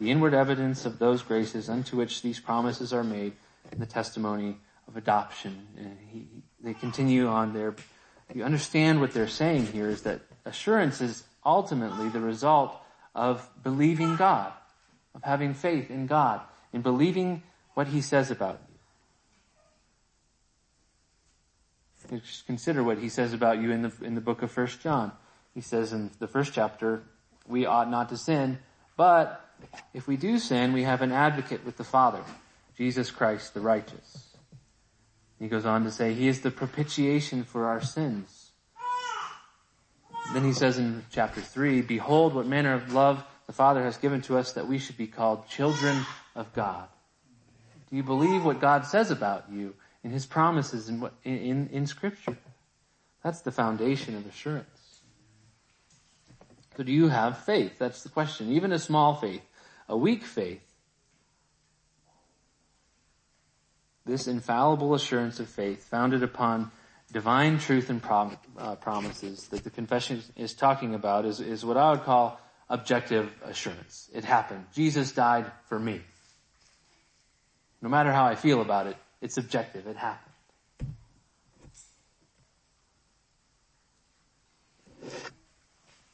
the 0.00 0.10
inward 0.10 0.34
evidence 0.34 0.86
of 0.86 0.98
those 0.98 1.22
graces 1.22 1.68
unto 1.68 1.96
which 1.96 2.22
these 2.22 2.40
promises 2.40 2.92
are 2.92 3.04
made, 3.04 3.32
and 3.70 3.80
the 3.80 3.86
testimony 3.86 4.56
of 4.88 4.96
adoption. 4.96 5.66
And 5.76 5.96
he, 6.10 6.26
they 6.62 6.74
continue 6.74 7.28
on 7.28 7.52
there. 7.52 7.74
You 8.34 8.44
understand 8.44 9.00
what 9.00 9.12
they're 9.12 9.28
saying 9.28 9.66
here 9.66 9.88
is 9.88 10.02
that 10.02 10.20
assurance 10.44 11.00
is 11.00 11.24
ultimately 11.44 12.08
the 12.08 12.20
result 12.20 12.76
of 13.14 13.48
believing 13.62 14.16
God, 14.16 14.52
of 15.14 15.22
having 15.22 15.54
faith 15.54 15.90
in 15.90 16.06
God, 16.06 16.40
in 16.72 16.80
believing 16.82 17.42
what 17.74 17.88
He 17.88 18.00
says 18.00 18.30
about 18.30 18.60
you. 22.10 22.20
Just 22.20 22.46
consider 22.46 22.82
what 22.82 22.98
He 22.98 23.08
says 23.08 23.32
about 23.32 23.60
you 23.60 23.70
in 23.70 23.82
the, 23.82 23.92
in 24.02 24.14
the 24.14 24.20
book 24.20 24.42
of 24.42 24.50
First 24.50 24.80
John. 24.80 25.12
He 25.54 25.60
says 25.60 25.92
in 25.92 26.10
the 26.18 26.26
first 26.26 26.52
chapter, 26.52 27.02
we 27.46 27.66
ought 27.66 27.90
not 27.90 28.08
to 28.08 28.16
sin, 28.16 28.58
but 28.96 29.40
if 29.92 30.06
we 30.06 30.16
do 30.16 30.38
sin, 30.38 30.72
we 30.72 30.82
have 30.82 31.02
an 31.02 31.12
advocate 31.12 31.64
with 31.64 31.76
the 31.76 31.84
Father, 31.84 32.22
Jesus 32.76 33.10
Christ 33.10 33.54
the 33.54 33.60
righteous. 33.60 34.36
He 35.38 35.48
goes 35.48 35.66
on 35.66 35.84
to 35.84 35.90
say, 35.90 36.14
He 36.14 36.28
is 36.28 36.40
the 36.40 36.50
propitiation 36.50 37.44
for 37.44 37.66
our 37.66 37.82
sins. 37.82 38.50
Then 40.32 40.44
he 40.44 40.52
says 40.52 40.78
in 40.78 41.04
chapter 41.10 41.40
3, 41.40 41.82
Behold 41.82 42.34
what 42.34 42.46
manner 42.46 42.72
of 42.72 42.92
love 42.92 43.24
the 43.46 43.52
Father 43.52 43.82
has 43.82 43.98
given 43.98 44.22
to 44.22 44.38
us 44.38 44.52
that 44.52 44.66
we 44.66 44.78
should 44.78 44.96
be 44.96 45.06
called 45.06 45.48
children 45.48 46.06
of 46.34 46.52
God. 46.54 46.88
Do 47.90 47.96
you 47.96 48.02
believe 48.02 48.44
what 48.44 48.60
God 48.60 48.86
says 48.86 49.10
about 49.10 49.44
you 49.52 49.74
in 50.02 50.10
His 50.10 50.24
promises 50.24 50.88
in, 50.88 51.08
in, 51.24 51.68
in 51.70 51.86
Scripture? 51.86 52.38
That's 53.22 53.42
the 53.42 53.52
foundation 53.52 54.16
of 54.16 54.26
assurance. 54.26 54.73
So 56.76 56.82
do 56.82 56.92
you 56.92 57.08
have 57.08 57.38
faith? 57.38 57.78
That's 57.78 58.02
the 58.02 58.08
question. 58.08 58.52
Even 58.52 58.72
a 58.72 58.78
small 58.78 59.14
faith, 59.14 59.42
a 59.88 59.96
weak 59.96 60.24
faith. 60.24 60.60
This 64.04 64.26
infallible 64.26 64.94
assurance 64.94 65.40
of 65.40 65.48
faith 65.48 65.84
founded 65.84 66.22
upon 66.22 66.70
divine 67.12 67.58
truth 67.58 67.90
and 67.90 68.02
prom- 68.02 68.36
uh, 68.58 68.74
promises 68.76 69.48
that 69.48 69.64
the 69.64 69.70
confession 69.70 70.22
is 70.36 70.52
talking 70.52 70.94
about 70.94 71.24
is, 71.24 71.40
is 71.40 71.64
what 71.64 71.76
I 71.76 71.92
would 71.92 72.02
call 72.02 72.40
objective 72.68 73.30
assurance. 73.44 74.10
It 74.12 74.24
happened. 74.24 74.66
Jesus 74.74 75.12
died 75.12 75.50
for 75.68 75.78
me. 75.78 76.00
No 77.80 77.88
matter 77.88 78.12
how 78.12 78.24
I 78.24 78.34
feel 78.34 78.60
about 78.60 78.88
it, 78.88 78.96
it's 79.20 79.38
objective. 79.38 79.86
It 79.86 79.96
happened. 79.96 80.34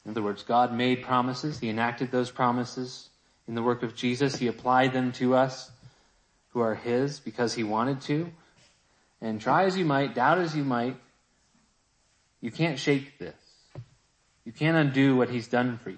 In 0.05 0.11
other 0.11 0.23
words, 0.23 0.43
God 0.43 0.73
made 0.73 1.03
promises. 1.03 1.59
He 1.59 1.69
enacted 1.69 2.11
those 2.11 2.31
promises 2.31 3.09
in 3.47 3.55
the 3.55 3.61
work 3.61 3.83
of 3.83 3.95
Jesus. 3.95 4.35
He 4.35 4.47
applied 4.47 4.93
them 4.93 5.11
to 5.13 5.35
us 5.35 5.71
who 6.49 6.61
are 6.61 6.75
His 6.75 7.19
because 7.19 7.53
He 7.53 7.63
wanted 7.63 8.01
to. 8.01 8.31
And 9.21 9.39
try 9.39 9.65
as 9.65 9.77
you 9.77 9.85
might, 9.85 10.15
doubt 10.15 10.39
as 10.39 10.55
you 10.55 10.63
might, 10.63 10.95
you 12.39 12.51
can't 12.51 12.79
shake 12.79 13.19
this. 13.19 13.35
You 14.45 14.51
can't 14.51 14.75
undo 14.75 15.15
what 15.15 15.29
He's 15.29 15.47
done 15.47 15.79
for 15.83 15.91
you. 15.91 15.97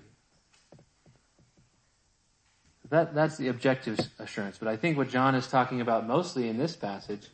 That, 2.89 3.15
that's 3.15 3.37
the 3.37 3.47
objective 3.47 3.97
assurance. 4.19 4.59
But 4.59 4.67
I 4.67 4.75
think 4.75 4.97
what 4.97 5.09
John 5.09 5.33
is 5.33 5.47
talking 5.47 5.81
about 5.81 6.05
mostly 6.05 6.47
in 6.47 6.57
this 6.57 6.75
passage 6.75 7.27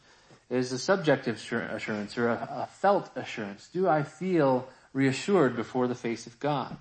is 0.49 0.71
a 0.71 0.79
subjective 0.79 1.35
assurance 1.35 2.17
or 2.17 2.29
a, 2.29 2.33
a 2.33 2.69
felt 2.71 3.09
assurance. 3.15 3.67
Do 3.73 3.87
I 3.87 4.03
feel 4.03 4.69
reassured 4.93 5.55
before 5.55 5.87
the 5.87 5.95
face 5.95 6.27
of 6.27 6.39
God. 6.39 6.77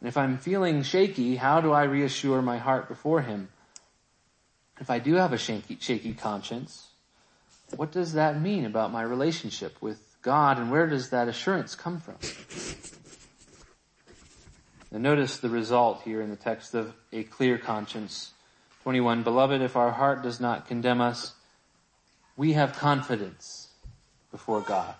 And 0.00 0.08
if 0.08 0.16
I'm 0.16 0.38
feeling 0.38 0.82
shaky, 0.82 1.36
how 1.36 1.60
do 1.60 1.72
I 1.72 1.84
reassure 1.84 2.42
my 2.42 2.58
heart 2.58 2.88
before 2.88 3.22
Him? 3.22 3.48
If 4.80 4.90
I 4.90 4.98
do 4.98 5.14
have 5.14 5.32
a 5.32 5.38
shaky, 5.38 5.78
shaky 5.80 6.12
conscience, 6.12 6.88
what 7.76 7.92
does 7.92 8.14
that 8.14 8.40
mean 8.40 8.64
about 8.64 8.92
my 8.92 9.02
relationship 9.02 9.80
with 9.80 10.00
God 10.20 10.58
and 10.58 10.70
where 10.70 10.86
does 10.86 11.10
that 11.10 11.28
assurance 11.28 11.74
come 11.74 12.00
from? 12.00 12.16
And 14.92 15.02
notice 15.02 15.38
the 15.38 15.48
result 15.48 16.02
here 16.02 16.20
in 16.20 16.30
the 16.30 16.36
text 16.36 16.74
of 16.74 16.92
a 17.12 17.22
clear 17.22 17.56
conscience. 17.56 18.32
21, 18.82 19.22
Beloved, 19.22 19.62
if 19.62 19.76
our 19.76 19.92
heart 19.92 20.22
does 20.22 20.40
not 20.40 20.66
condemn 20.66 21.00
us, 21.00 21.32
we 22.36 22.52
have 22.54 22.74
confidence 22.74 23.68
before 24.30 24.60
God. 24.60 24.94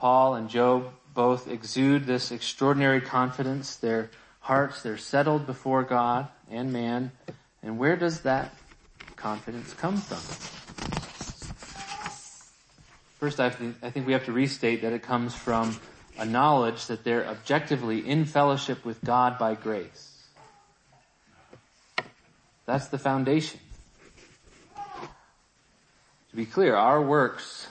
Paul 0.00 0.34
and 0.34 0.48
Job 0.48 0.90
both 1.14 1.46
exude 1.46 2.06
this 2.06 2.32
extraordinary 2.32 3.02
confidence. 3.02 3.76
Their 3.76 4.10
hearts, 4.40 4.82
they're 4.82 4.96
settled 4.96 5.46
before 5.46 5.82
God 5.82 6.28
and 6.50 6.72
man. 6.72 7.12
And 7.62 7.78
where 7.78 7.96
does 7.96 8.22
that 8.22 8.54
confidence 9.16 9.74
come 9.74 9.98
from? 9.98 10.16
First, 13.18 13.40
I 13.40 13.50
think, 13.50 13.76
I 13.82 13.90
think 13.90 14.06
we 14.06 14.14
have 14.14 14.24
to 14.24 14.32
restate 14.32 14.80
that 14.80 14.94
it 14.94 15.02
comes 15.02 15.34
from 15.34 15.78
a 16.18 16.24
knowledge 16.24 16.86
that 16.86 17.04
they're 17.04 17.26
objectively 17.26 17.98
in 17.98 18.24
fellowship 18.24 18.82
with 18.86 19.04
God 19.04 19.38
by 19.38 19.54
grace. 19.54 20.24
That's 22.64 22.88
the 22.88 22.98
foundation. 22.98 23.60
To 26.30 26.36
be 26.36 26.46
clear, 26.46 26.74
our 26.74 27.02
works, 27.02 27.66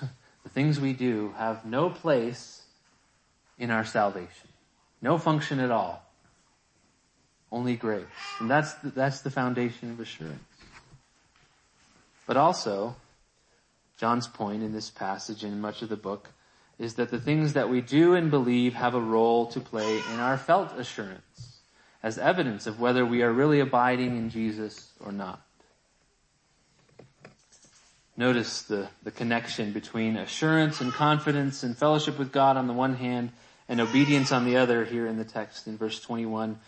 the 0.49 0.53
things 0.53 0.79
we 0.79 0.93
do, 0.93 1.33
have 1.38 1.63
no 1.63 1.91
place 1.91 2.63
in 3.59 3.69
our 3.69 3.85
salvation. 3.85 4.49
No 4.99 5.19
function 5.19 5.59
at 5.59 5.69
all. 5.69 6.03
Only 7.51 7.75
grace. 7.75 8.05
And 8.39 8.49
that's 8.49 8.73
the, 8.75 8.89
that's 8.89 9.21
the 9.21 9.29
foundation 9.29 9.91
of 9.91 9.99
assurance. 9.99 10.39
But 12.25 12.38
also, 12.38 12.95
John's 13.97 14.27
point 14.27 14.63
in 14.63 14.73
this 14.73 14.89
passage 14.89 15.43
and 15.43 15.62
much 15.62 15.83
of 15.83 15.89
the 15.89 15.95
book 15.95 16.29
is 16.79 16.95
that 16.95 17.12
the 17.12 17.19
things 17.19 17.53
that 17.53 17.69
we 17.69 17.81
do 17.81 18.15
and 18.15 18.31
believe 18.31 18.73
have 18.73 18.95
a 18.95 19.01
role 19.01 19.45
to 19.47 19.59
play 19.59 19.99
in 20.13 20.19
our 20.19 20.38
felt 20.38 20.77
assurance 20.77 21.59
as 22.01 22.17
evidence 22.17 22.65
of 22.65 22.79
whether 22.79 23.05
we 23.05 23.21
are 23.21 23.31
really 23.31 23.59
abiding 23.59 24.17
in 24.17 24.29
Jesus 24.29 24.93
or 24.99 25.12
not. 25.12 25.41
Notice 28.19 28.63
the, 28.63 28.89
the 29.01 29.12
connection 29.12 29.71
between 29.71 30.17
assurance 30.17 30.82
and 30.82 30.91
confidence 30.91 31.63
and 31.63 31.77
fellowship 31.77 32.19
with 32.19 32.34
God 32.34 32.58
on 32.58 32.67
the 32.67 32.73
one 32.73 32.95
hand 32.95 33.32
and 33.69 33.79
obedience 33.79 34.34
on 34.34 34.43
the 34.43 34.58
other 34.58 34.84
here 34.84 35.08
in 35.08 35.17
the 35.17 35.23
text 35.23 35.67
in 35.67 35.77
verse 35.77 36.01
21. 36.01 36.60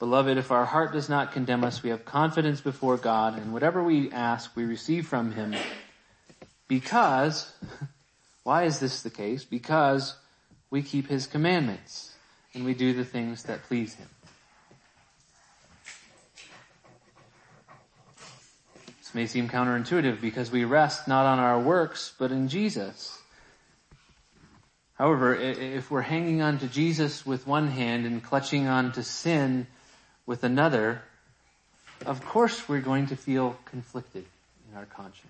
Beloved, 0.00 0.36
if 0.36 0.50
our 0.50 0.64
heart 0.64 0.92
does 0.92 1.08
not 1.08 1.30
condemn 1.30 1.62
us, 1.62 1.84
we 1.84 1.90
have 1.90 2.04
confidence 2.04 2.60
before 2.60 2.96
God 2.96 3.38
and 3.38 3.52
whatever 3.52 3.80
we 3.80 4.10
ask, 4.10 4.56
we 4.56 4.64
receive 4.64 5.06
from 5.06 5.30
Him 5.30 5.54
because, 6.66 7.52
why 8.42 8.64
is 8.64 8.80
this 8.80 9.00
the 9.04 9.10
case? 9.10 9.44
Because 9.44 10.16
we 10.68 10.82
keep 10.82 11.06
His 11.06 11.28
commandments 11.28 12.16
and 12.54 12.64
we 12.64 12.74
do 12.74 12.92
the 12.92 13.04
things 13.04 13.44
that 13.44 13.62
please 13.62 13.94
Him. 13.94 14.08
This 19.08 19.14
may 19.14 19.26
seem 19.26 19.48
counterintuitive 19.48 20.20
because 20.20 20.50
we 20.50 20.64
rest 20.64 21.08
not 21.08 21.24
on 21.24 21.38
our 21.38 21.58
works, 21.58 22.12
but 22.18 22.30
in 22.30 22.48
Jesus. 22.48 23.18
However, 24.98 25.34
if 25.34 25.90
we're 25.90 26.02
hanging 26.02 26.42
on 26.42 26.58
to 26.58 26.66
Jesus 26.66 27.24
with 27.24 27.46
one 27.46 27.68
hand 27.68 28.04
and 28.04 28.22
clutching 28.22 28.66
on 28.66 28.92
to 28.92 29.02
sin 29.02 29.66
with 30.26 30.44
another, 30.44 31.00
of 32.04 32.22
course 32.22 32.68
we're 32.68 32.82
going 32.82 33.06
to 33.06 33.16
feel 33.16 33.56
conflicted 33.64 34.26
in 34.70 34.76
our 34.76 34.84
conscience. 34.84 35.24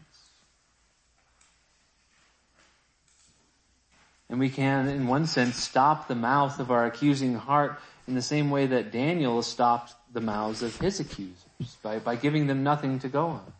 And 4.29 4.41
we 4.41 4.51
can, 4.51 4.89
in 4.89 5.07
one 5.07 5.29
sense, 5.29 5.55
stop 5.55 6.09
the 6.09 6.17
mouth 6.17 6.59
of 6.59 6.73
our 6.73 6.85
accusing 6.85 7.37
heart 7.37 7.79
in 8.09 8.17
the 8.17 8.23
same 8.23 8.51
way 8.51 8.67
that 8.67 8.91
Daniel 8.91 9.41
stopped 9.41 9.95
the 10.13 10.21
mouths 10.21 10.65
of 10.65 10.77
his 10.81 10.99
accusers, 10.99 11.77
by, 11.81 12.01
by 12.01 12.17
giving 12.17 12.49
them 12.49 12.65
nothing 12.65 12.99
to 12.99 13.09
go 13.09 13.27
on. 13.29 13.53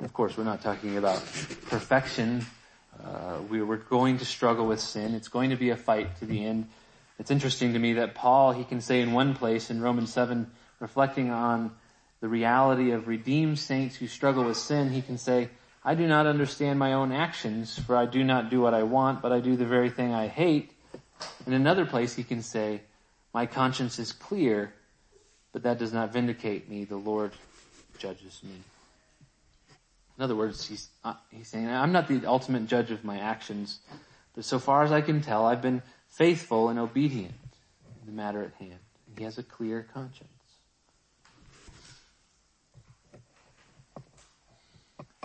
Of 0.00 0.12
course, 0.12 0.36
we're 0.36 0.44
not 0.44 0.60
talking 0.60 0.98
about 0.98 1.20
perfection. 1.68 2.44
Uh, 3.02 3.38
we, 3.48 3.62
we're 3.62 3.76
going 3.76 4.18
to 4.18 4.26
struggle 4.26 4.66
with 4.66 4.80
sin. 4.80 5.14
It's 5.14 5.28
going 5.28 5.50
to 5.50 5.56
be 5.56 5.70
a 5.70 5.76
fight 5.76 6.16
to 6.18 6.26
the 6.26 6.44
end. 6.44 6.68
It's 7.18 7.30
interesting 7.30 7.72
to 7.72 7.78
me 7.78 7.94
that 7.94 8.14
Paul, 8.14 8.52
he 8.52 8.64
can 8.64 8.82
say 8.82 9.00
in 9.00 9.12
one 9.12 9.34
place 9.34 9.70
in 9.70 9.80
Romans 9.80 10.12
7, 10.12 10.50
reflecting 10.80 11.30
on 11.30 11.72
the 12.20 12.28
reality 12.28 12.90
of 12.90 13.08
redeemed 13.08 13.58
saints 13.58 13.96
who 13.96 14.06
struggle 14.06 14.44
with 14.44 14.58
sin, 14.58 14.90
he 14.90 15.00
can 15.00 15.16
say, 15.16 15.48
I 15.82 15.94
do 15.94 16.06
not 16.06 16.26
understand 16.26 16.78
my 16.78 16.92
own 16.92 17.10
actions, 17.10 17.78
for 17.78 17.96
I 17.96 18.04
do 18.04 18.22
not 18.22 18.50
do 18.50 18.60
what 18.60 18.74
I 18.74 18.82
want, 18.82 19.22
but 19.22 19.32
I 19.32 19.40
do 19.40 19.56
the 19.56 19.64
very 19.64 19.88
thing 19.88 20.12
I 20.12 20.26
hate. 20.26 20.72
In 21.46 21.54
another 21.54 21.86
place 21.86 22.14
he 22.14 22.22
can 22.22 22.42
say, 22.42 22.82
my 23.32 23.46
conscience 23.46 23.98
is 23.98 24.12
clear, 24.12 24.74
but 25.52 25.62
that 25.62 25.78
does 25.78 25.92
not 25.92 26.12
vindicate 26.12 26.68
me. 26.68 26.84
The 26.84 26.96
Lord 26.96 27.32
judges 27.98 28.40
me. 28.42 28.56
In 30.18 30.24
other 30.24 30.34
words, 30.34 30.66
he's, 30.66 30.88
uh, 31.04 31.14
he's 31.30 31.48
saying, 31.48 31.68
I'm 31.68 31.92
not 31.92 32.08
the 32.08 32.24
ultimate 32.26 32.66
judge 32.66 32.90
of 32.90 33.04
my 33.04 33.18
actions, 33.18 33.80
but 34.34 34.44
so 34.44 34.58
far 34.58 34.82
as 34.82 34.92
I 34.92 35.02
can 35.02 35.20
tell, 35.20 35.44
I've 35.44 35.62
been 35.62 35.82
faithful 36.08 36.68
and 36.68 36.78
obedient 36.78 37.34
in 38.00 38.06
the 38.06 38.12
matter 38.12 38.42
at 38.42 38.54
hand. 38.54 38.78
He 39.16 39.24
has 39.24 39.36
a 39.38 39.42
clear 39.42 39.86
conscience. 39.92 40.30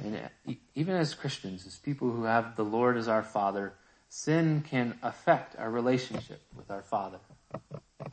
And 0.04 0.30
even 0.76 0.96
as 0.96 1.14
Christians, 1.14 1.68
as 1.68 1.78
people 1.78 2.10
who 2.12 2.24
have 2.24 2.56
the 2.56 2.64
Lord 2.64 2.98
as 2.98 3.08
our 3.08 3.24
Father, 3.24 3.74
sin 4.10 4.64
can 4.68 4.98
affect 5.04 5.56
our 5.58 5.70
relationship 5.70 6.42
with 6.56 6.72
our 6.72 6.82
Father. 6.82 7.20
It 7.54 8.12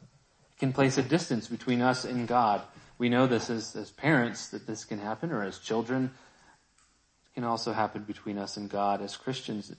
can 0.59 0.73
place 0.73 0.99
a 0.99 1.03
distance 1.03 1.49
between 1.49 1.81
us 1.81 2.05
and 2.05 2.29
God. 2.29 2.63
We 2.99 3.09
know 3.09 3.27
this 3.27 3.49
as, 3.49 3.75
as 3.75 3.91
parents 3.91 4.49
that 4.49 4.67
this 4.67 4.85
can 4.85 4.99
happen, 4.99 5.33
or 5.33 5.43
as 5.43 5.59
children. 5.59 6.11
Can 7.39 7.45
also 7.45 7.73
happen 7.73 8.03
between 8.03 8.37
us 8.37 8.57
and 8.57 8.69
God 8.69 9.01
as 9.01 9.17
Christians. 9.17 9.73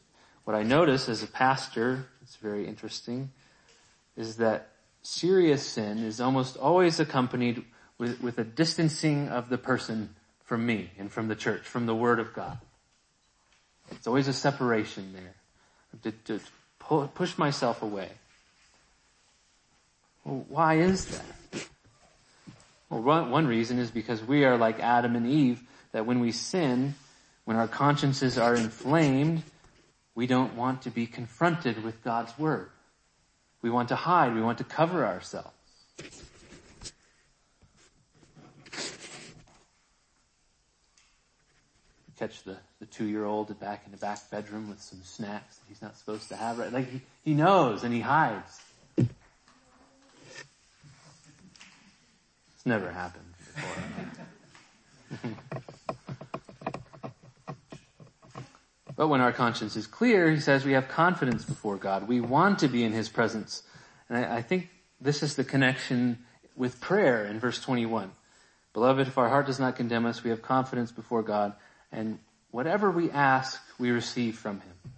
What 0.46 0.56
I 0.56 0.64
notice 0.64 1.10
as 1.10 1.24
a 1.24 1.28
pastor, 1.28 2.06
it's 2.22 2.38
very 2.38 2.66
interesting, 2.66 3.32
is 4.16 4.38
that 4.38 4.70
serious 5.02 5.68
sin 5.68 5.98
is 5.98 6.22
almost 6.22 6.56
always 6.56 7.02
accompanied 7.02 7.66
with, 7.98 8.22
with 8.22 8.38
a 8.38 8.46
distancing 8.46 9.28
of 9.28 9.50
the 9.50 9.58
person 9.58 10.16
from 10.46 10.66
me 10.66 10.92
and 10.98 11.12
from 11.12 11.28
the 11.28 11.36
church, 11.36 11.64
from 11.64 11.86
the 11.86 11.94
Word 11.94 12.22
of 12.22 12.34
God. 12.34 12.60
It's 13.92 14.08
always 14.08 14.30
a 14.30 14.34
separation 14.34 15.12
there. 15.12 15.36
To, 16.04 16.12
to 16.28 16.46
pull, 16.80 17.10
push 17.10 17.38
myself 17.38 17.82
away. 17.82 18.08
Well, 20.24 20.46
why 20.48 20.76
is 20.76 21.08
that? 21.08 21.66
Well, 22.90 23.02
one 23.02 23.48
reason 23.48 23.80
is 23.80 23.92
because 23.92 24.24
we 24.24 24.46
are 24.46 24.56
like 24.56 24.80
Adam 24.80 25.18
and 25.18 25.28
Eve, 25.28 25.62
that 25.92 26.06
when 26.06 26.22
we 26.22 26.32
sin, 26.32 26.96
when 27.50 27.58
our 27.58 27.68
consciences 27.68 28.38
are 28.38 28.54
inflamed, 28.54 29.42
we 30.14 30.28
don't 30.28 30.54
want 30.56 30.84
to 30.84 30.92
be 30.92 31.08
confronted 31.08 31.84
with 31.84 32.04
God's 32.04 32.38
Word. 32.38 32.70
We 33.64 33.72
want 33.72 33.90
to 33.90 33.96
hide. 33.96 34.36
We 34.36 34.42
want 34.44 34.60
to 34.60 34.64
cover 34.64 35.04
ourselves. 35.04 35.50
catch 42.20 42.44
the, 42.44 42.58
the 42.80 42.86
two-year-old 42.86 43.60
back 43.60 43.82
in 43.88 43.92
the 43.94 43.98
back 43.98 44.30
bedroom 44.30 44.70
with 44.70 44.80
some 44.80 45.02
snacks 45.04 45.58
that 45.58 45.66
he's 45.68 45.82
not 45.82 45.98
supposed 45.98 46.30
to 46.30 46.36
have. 46.36 46.60
Right? 46.60 46.72
Like 46.72 46.92
he, 46.92 47.02
he 47.26 47.34
knows 47.34 47.84
and 47.84 47.92
he 47.92 48.02
hides. 48.02 48.62
It's 48.96 49.10
never 52.64 52.92
happened 52.92 53.34
before. 53.56 55.32
but 59.00 59.08
when 59.08 59.22
our 59.22 59.32
conscience 59.32 59.78
is 59.78 59.88
clear, 59.88 60.30
he 60.30 60.42
says 60.42 60.66
we 60.66 60.74
have 60.74 60.90
confidence 60.90 61.46
before 61.46 61.78
God. 61.78 62.10
We 62.10 62.20
want 62.20 62.60
to 62.60 62.68
be 62.68 62.84
in 62.84 62.92
his 62.92 63.08
presence. 63.08 63.64
And 64.10 64.18
I, 64.18 64.40
I 64.40 64.42
think 64.42 64.68
this 65.00 65.24
is 65.24 65.38
the 65.38 65.46
connection 65.46 66.26
with 66.54 66.82
prayer 66.82 67.24
in 67.26 67.40
verse 67.40 67.62
21. 67.62 68.12
Beloved, 68.74 69.08
if 69.08 69.18
our 69.18 69.30
heart 69.30 69.46
does 69.46 69.58
not 69.58 69.78
condemn 69.78 70.06
us, 70.06 70.22
we 70.22 70.32
have 70.32 70.42
confidence 70.42 70.92
before 70.92 71.24
God 71.24 71.54
and 71.94 72.20
whatever 72.52 72.92
we 72.92 73.10
ask, 73.10 73.62
we 73.80 73.90
receive 73.92 74.38
from 74.38 74.60
Him. 74.60 74.92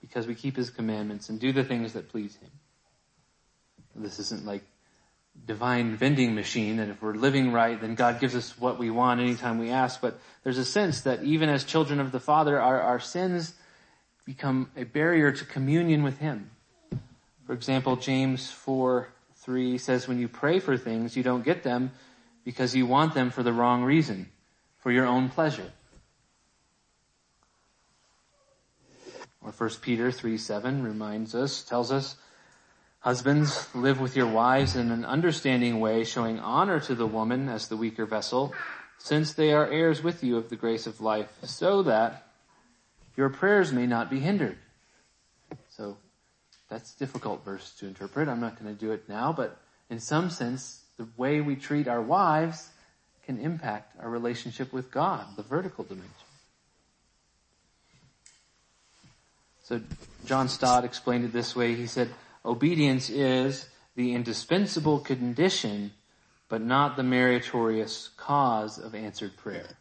Because 0.00 0.26
we 0.26 0.34
keep 0.34 0.56
His 0.56 0.70
commandments 0.70 1.28
and 1.28 1.38
do 1.38 1.52
the 1.52 1.64
things 1.64 1.92
that 1.92 2.08
please 2.08 2.36
Him. 2.36 2.50
This 3.96 4.18
isn't 4.18 4.46
like 4.46 4.64
divine 5.46 5.96
vending 5.96 6.34
machine 6.34 6.76
that 6.76 6.88
if 6.88 7.02
we're 7.02 7.14
living 7.14 7.52
right, 7.52 7.80
then 7.80 7.94
God 7.94 8.20
gives 8.20 8.34
us 8.34 8.58
what 8.58 8.78
we 8.78 8.90
want 8.90 9.20
anytime 9.20 9.58
we 9.58 9.70
ask. 9.70 10.00
But 10.00 10.18
there's 10.44 10.58
a 10.58 10.64
sense 10.64 11.02
that 11.02 11.22
even 11.24 11.48
as 11.48 11.64
children 11.64 12.00
of 12.00 12.12
the 12.12 12.20
Father, 12.20 12.60
our, 12.60 12.80
our 12.80 13.00
sins 13.00 13.54
become 14.24 14.70
a 14.76 14.84
barrier 14.84 15.32
to 15.32 15.44
communion 15.44 16.02
with 16.02 16.18
Him. 16.18 16.50
For 17.46 17.52
example, 17.52 17.96
James 17.96 18.50
4, 18.50 19.08
3 19.36 19.78
says 19.78 20.06
when 20.06 20.20
you 20.20 20.28
pray 20.28 20.60
for 20.60 20.76
things, 20.76 21.16
you 21.16 21.22
don't 21.22 21.44
get 21.44 21.64
them 21.64 21.90
because 22.44 22.74
you 22.74 22.86
want 22.86 23.14
them 23.14 23.30
for 23.30 23.42
the 23.42 23.52
wrong 23.52 23.82
reason, 23.82 24.30
for 24.78 24.92
your 24.92 25.06
own 25.06 25.28
pleasure. 25.28 25.72
Or 29.40 29.50
1 29.50 29.70
Peter 29.80 30.12
3, 30.12 30.38
7 30.38 30.84
reminds 30.84 31.34
us, 31.34 31.64
tells 31.64 31.90
us, 31.90 32.16
Husbands, 33.02 33.68
live 33.74 34.00
with 34.00 34.16
your 34.16 34.28
wives 34.28 34.76
in 34.76 34.92
an 34.92 35.04
understanding 35.04 35.80
way, 35.80 36.04
showing 36.04 36.38
honor 36.38 36.78
to 36.78 36.94
the 36.94 37.06
woman 37.06 37.48
as 37.48 37.66
the 37.66 37.76
weaker 37.76 38.06
vessel, 38.06 38.54
since 38.96 39.32
they 39.32 39.52
are 39.52 39.66
heirs 39.66 40.04
with 40.04 40.22
you 40.22 40.36
of 40.36 40.50
the 40.50 40.56
grace 40.56 40.86
of 40.86 41.00
life, 41.00 41.28
so 41.42 41.82
that 41.82 42.28
your 43.16 43.28
prayers 43.28 43.72
may 43.72 43.86
not 43.88 44.08
be 44.08 44.20
hindered. 44.20 44.56
So 45.68 45.96
that's 46.68 46.94
difficult 46.94 47.44
verse 47.44 47.74
to 47.80 47.88
interpret. 47.88 48.28
I'm 48.28 48.40
not 48.40 48.62
going 48.62 48.72
to 48.72 48.80
do 48.80 48.92
it 48.92 49.08
now, 49.08 49.32
but 49.32 49.58
in 49.90 49.98
some 49.98 50.30
sense, 50.30 50.84
the 50.96 51.08
way 51.16 51.40
we 51.40 51.56
treat 51.56 51.88
our 51.88 52.00
wives 52.00 52.68
can 53.26 53.40
impact 53.40 53.96
our 54.00 54.08
relationship 54.08 54.72
with 54.72 54.92
God, 54.92 55.26
the 55.36 55.42
vertical 55.42 55.82
dimension. 55.82 56.12
So 59.64 59.80
John 60.24 60.48
Stott 60.48 60.84
explained 60.84 61.24
it 61.24 61.32
this 61.32 61.56
way. 61.56 61.74
He 61.74 61.88
said, 61.88 62.08
obedience 62.44 63.10
is 63.10 63.68
the 63.94 64.14
indispensable 64.14 64.98
condition, 64.98 65.92
but 66.48 66.62
not 66.62 66.96
the 66.96 67.02
meritorious 67.02 68.10
cause 68.16 68.78
of 68.78 68.94
answered 68.94 69.36
prayer. 69.36 69.76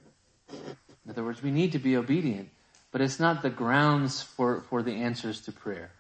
In 0.52 1.10
other 1.10 1.24
words, 1.24 1.42
we 1.42 1.52
need 1.52 1.72
to 1.72 1.80
be 1.80 1.96
obedient, 1.96 2.50
but 2.92 3.02
it's 3.02 3.20
not 3.20 3.42
the 3.42 3.50
grounds 3.50 4.22
for, 4.22 4.62
for 4.70 4.84
the 4.84 4.94
answers 4.94 5.42
to 5.42 5.52
prayer. 5.52 5.92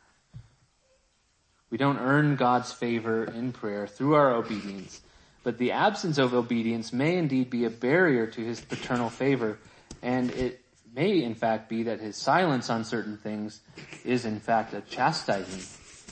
We 1.70 1.78
don't 1.78 2.00
earn 2.00 2.36
God's 2.36 2.74
favor 2.74 3.24
in 3.24 3.54
prayer 3.54 3.88
through 3.88 4.16
our 4.16 4.32
obedience, 4.34 5.02
but 5.44 5.58
the 5.58 5.72
absence 5.72 6.18
of 6.18 6.34
obedience 6.34 6.92
may 6.92 7.18
indeed 7.18 7.50
be 7.50 7.64
a 7.64 7.70
barrier 7.70 8.28
to 8.28 8.42
his 8.42 8.60
paternal 8.60 9.10
favor, 9.10 9.58
and 10.02 10.32
it 10.32 10.62
may 10.94 11.24
in 11.24 11.34
fact 11.34 11.70
be 11.70 11.84
that 11.84 12.02
his 12.02 12.18
silence 12.18 12.70
on 12.70 12.84
certain 12.84 13.18
things 13.18 13.62
is 14.04 14.26
in 14.26 14.40
fact 14.40 14.74
a 14.74 14.82
chastising 14.82 15.62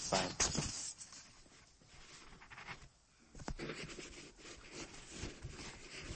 silence. 0.10 0.95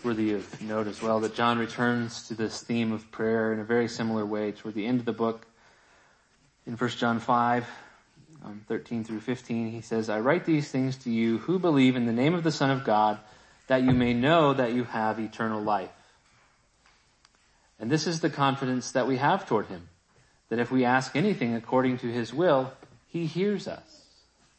Worthy 0.03 0.33
of 0.33 0.61
note 0.63 0.87
as 0.87 1.01
well 1.01 1.19
that 1.19 1.35
John 1.35 1.59
returns 1.59 2.27
to 2.27 2.33
this 2.33 2.61
theme 2.61 2.91
of 2.91 3.11
prayer 3.11 3.53
in 3.53 3.59
a 3.59 3.63
very 3.63 3.87
similar 3.87 4.25
way 4.25 4.51
toward 4.51 4.73
the 4.73 4.87
end 4.87 4.99
of 4.99 5.05
the 5.05 5.13
book. 5.13 5.45
In 6.65 6.75
1 6.75 6.89
John 6.91 7.19
5, 7.19 7.67
um, 8.43 8.65
13 8.67 9.03
through 9.03 9.19
15, 9.19 9.69
he 9.69 9.81
says, 9.81 10.09
I 10.09 10.19
write 10.19 10.45
these 10.45 10.71
things 10.71 10.97
to 10.97 11.11
you 11.11 11.37
who 11.37 11.59
believe 11.59 11.95
in 11.95 12.07
the 12.07 12.11
name 12.11 12.33
of 12.33 12.43
the 12.43 12.51
Son 12.51 12.71
of 12.71 12.83
God, 12.83 13.19
that 13.67 13.83
you 13.83 13.91
may 13.91 14.13
know 14.13 14.55
that 14.55 14.73
you 14.73 14.85
have 14.85 15.19
eternal 15.19 15.61
life. 15.61 15.91
And 17.79 17.91
this 17.91 18.07
is 18.07 18.21
the 18.21 18.29
confidence 18.29 18.91
that 18.91 19.07
we 19.07 19.17
have 19.17 19.45
toward 19.45 19.67
him, 19.67 19.87
that 20.49 20.59
if 20.59 20.71
we 20.71 20.83
ask 20.83 21.15
anything 21.15 21.53
according 21.53 21.99
to 21.99 22.07
his 22.07 22.33
will, 22.33 22.73
he 23.13 23.27
hears 23.27 23.67
us. 23.67 24.01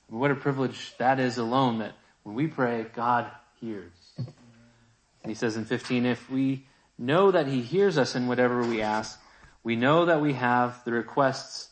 What 0.07 0.31
a 0.31 0.37
privilege 0.37 0.95
that 0.99 1.19
is 1.19 1.39
alone 1.39 1.81
that 1.81 1.93
when 2.23 2.37
we 2.37 2.47
pray, 2.47 2.87
God 2.95 3.27
hears. 3.61 3.91
And 4.17 5.31
he 5.31 5.35
says 5.35 5.57
in 5.57 5.65
15, 5.65 6.07
if 6.07 6.31
we 6.31 6.65
know 6.97 7.33
that 7.33 7.49
he 7.49 7.63
hears 7.63 7.99
us 7.99 8.15
in 8.15 8.29
whatever 8.29 8.63
we 8.63 8.81
ask, 8.81 9.21
we 9.65 9.75
know 9.75 10.05
that 10.05 10.21
we 10.21 10.35
have 10.35 10.85
the 10.85 10.93
requests 10.93 11.69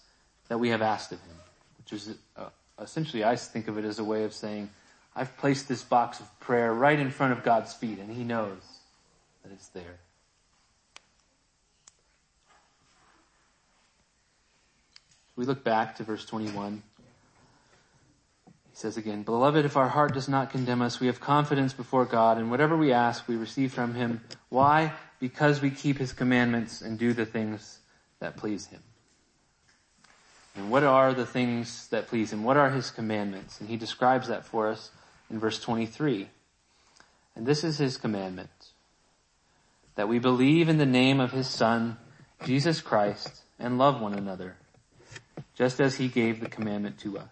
that 0.49 0.59
we 0.59 0.71
have 0.71 0.83
asked 0.83 1.13
of 1.13 1.21
him, 1.21 1.37
which 1.79 1.93
is 1.93 2.17
uh, 2.37 2.47
essentially, 2.81 3.23
I 3.23 3.37
think 3.37 3.69
of 3.69 3.79
it 3.79 3.85
as 3.85 4.01
a 4.01 4.05
way 4.05 4.25
of 4.25 4.33
saying, 4.33 4.69
I've 5.15 5.37
placed 5.37 5.69
this 5.69 5.85
box 5.85 6.19
of 6.19 6.41
prayer 6.41 6.75
right 6.75 6.99
in 6.99 7.11
front 7.11 7.33
of 7.33 7.45
God's 7.45 7.73
feet 7.73 7.99
and 8.01 8.11
he 8.11 8.25
knows 8.25 8.63
that 9.45 9.53
it's 9.53 9.69
there. 9.69 10.01
We 15.37 15.45
look 15.45 15.65
back 15.65 15.97
to 15.97 16.05
verse 16.05 16.25
21. 16.27 16.83
He 18.45 18.51
says 18.73 18.97
again, 18.97 19.23
Beloved, 19.23 19.65
if 19.65 19.77
our 19.77 19.89
heart 19.89 20.15
does 20.15 20.29
not 20.29 20.51
condemn 20.51 20.83
us, 20.83 21.01
we 21.01 21.07
have 21.07 21.21
confidence 21.21 21.73
before 21.73 22.05
God, 22.05 22.39
and 22.39 22.51
whatever 22.51 22.77
we 22.77 22.93
ask, 22.93 23.27
we 23.29 23.37
receive 23.37 23.73
from 23.73 23.95
Him. 23.95 24.21
Why? 24.49 24.93
Because 25.21 25.61
we 25.61 25.71
keep 25.71 25.99
His 25.99 26.13
commandments 26.13 26.83
and 26.83 26.99
do 26.99 27.13
the 27.13 27.27
things 27.27 27.79
that 28.21 28.37
please 28.37 28.67
Him. 28.67 28.83
And 30.55 30.71
what 30.71 30.85
are 30.85 31.15
the 31.15 31.27
things 31.27 31.89
that 31.89 32.09
please 32.09 32.33
Him? 32.33 32.45
What 32.45 32.59
are 32.59 32.71
His 32.71 32.91
commandments? 32.91 33.61
And 33.61 33.69
He 33.69 33.77
describes 33.77 34.29
that 34.29 34.45
for 34.45 34.69
us 34.69 34.91
in 35.31 35.39
verse 35.39 35.59
23. 35.61 36.29
And 37.35 37.47
this 37.47 37.65
is 37.65 37.79
His 37.79 37.97
commandment. 37.97 38.51
That 39.95 40.09
we 40.09 40.19
believe 40.19 40.69
in 40.69 40.77
the 40.77 40.87
name 40.87 41.21
of 41.21 41.33
His 41.33 41.47
Son, 41.47 41.97
Jesus 42.45 42.83
Christ, 42.83 43.43
and 43.59 43.79
love 43.79 44.01
one 44.01 44.15
another 44.15 44.57
just 45.63 45.81
as 45.81 45.95
he 45.95 46.09
gave 46.09 46.41
the 46.41 46.49
commandment 46.49 46.99
to 46.99 47.17
us. 47.17 47.29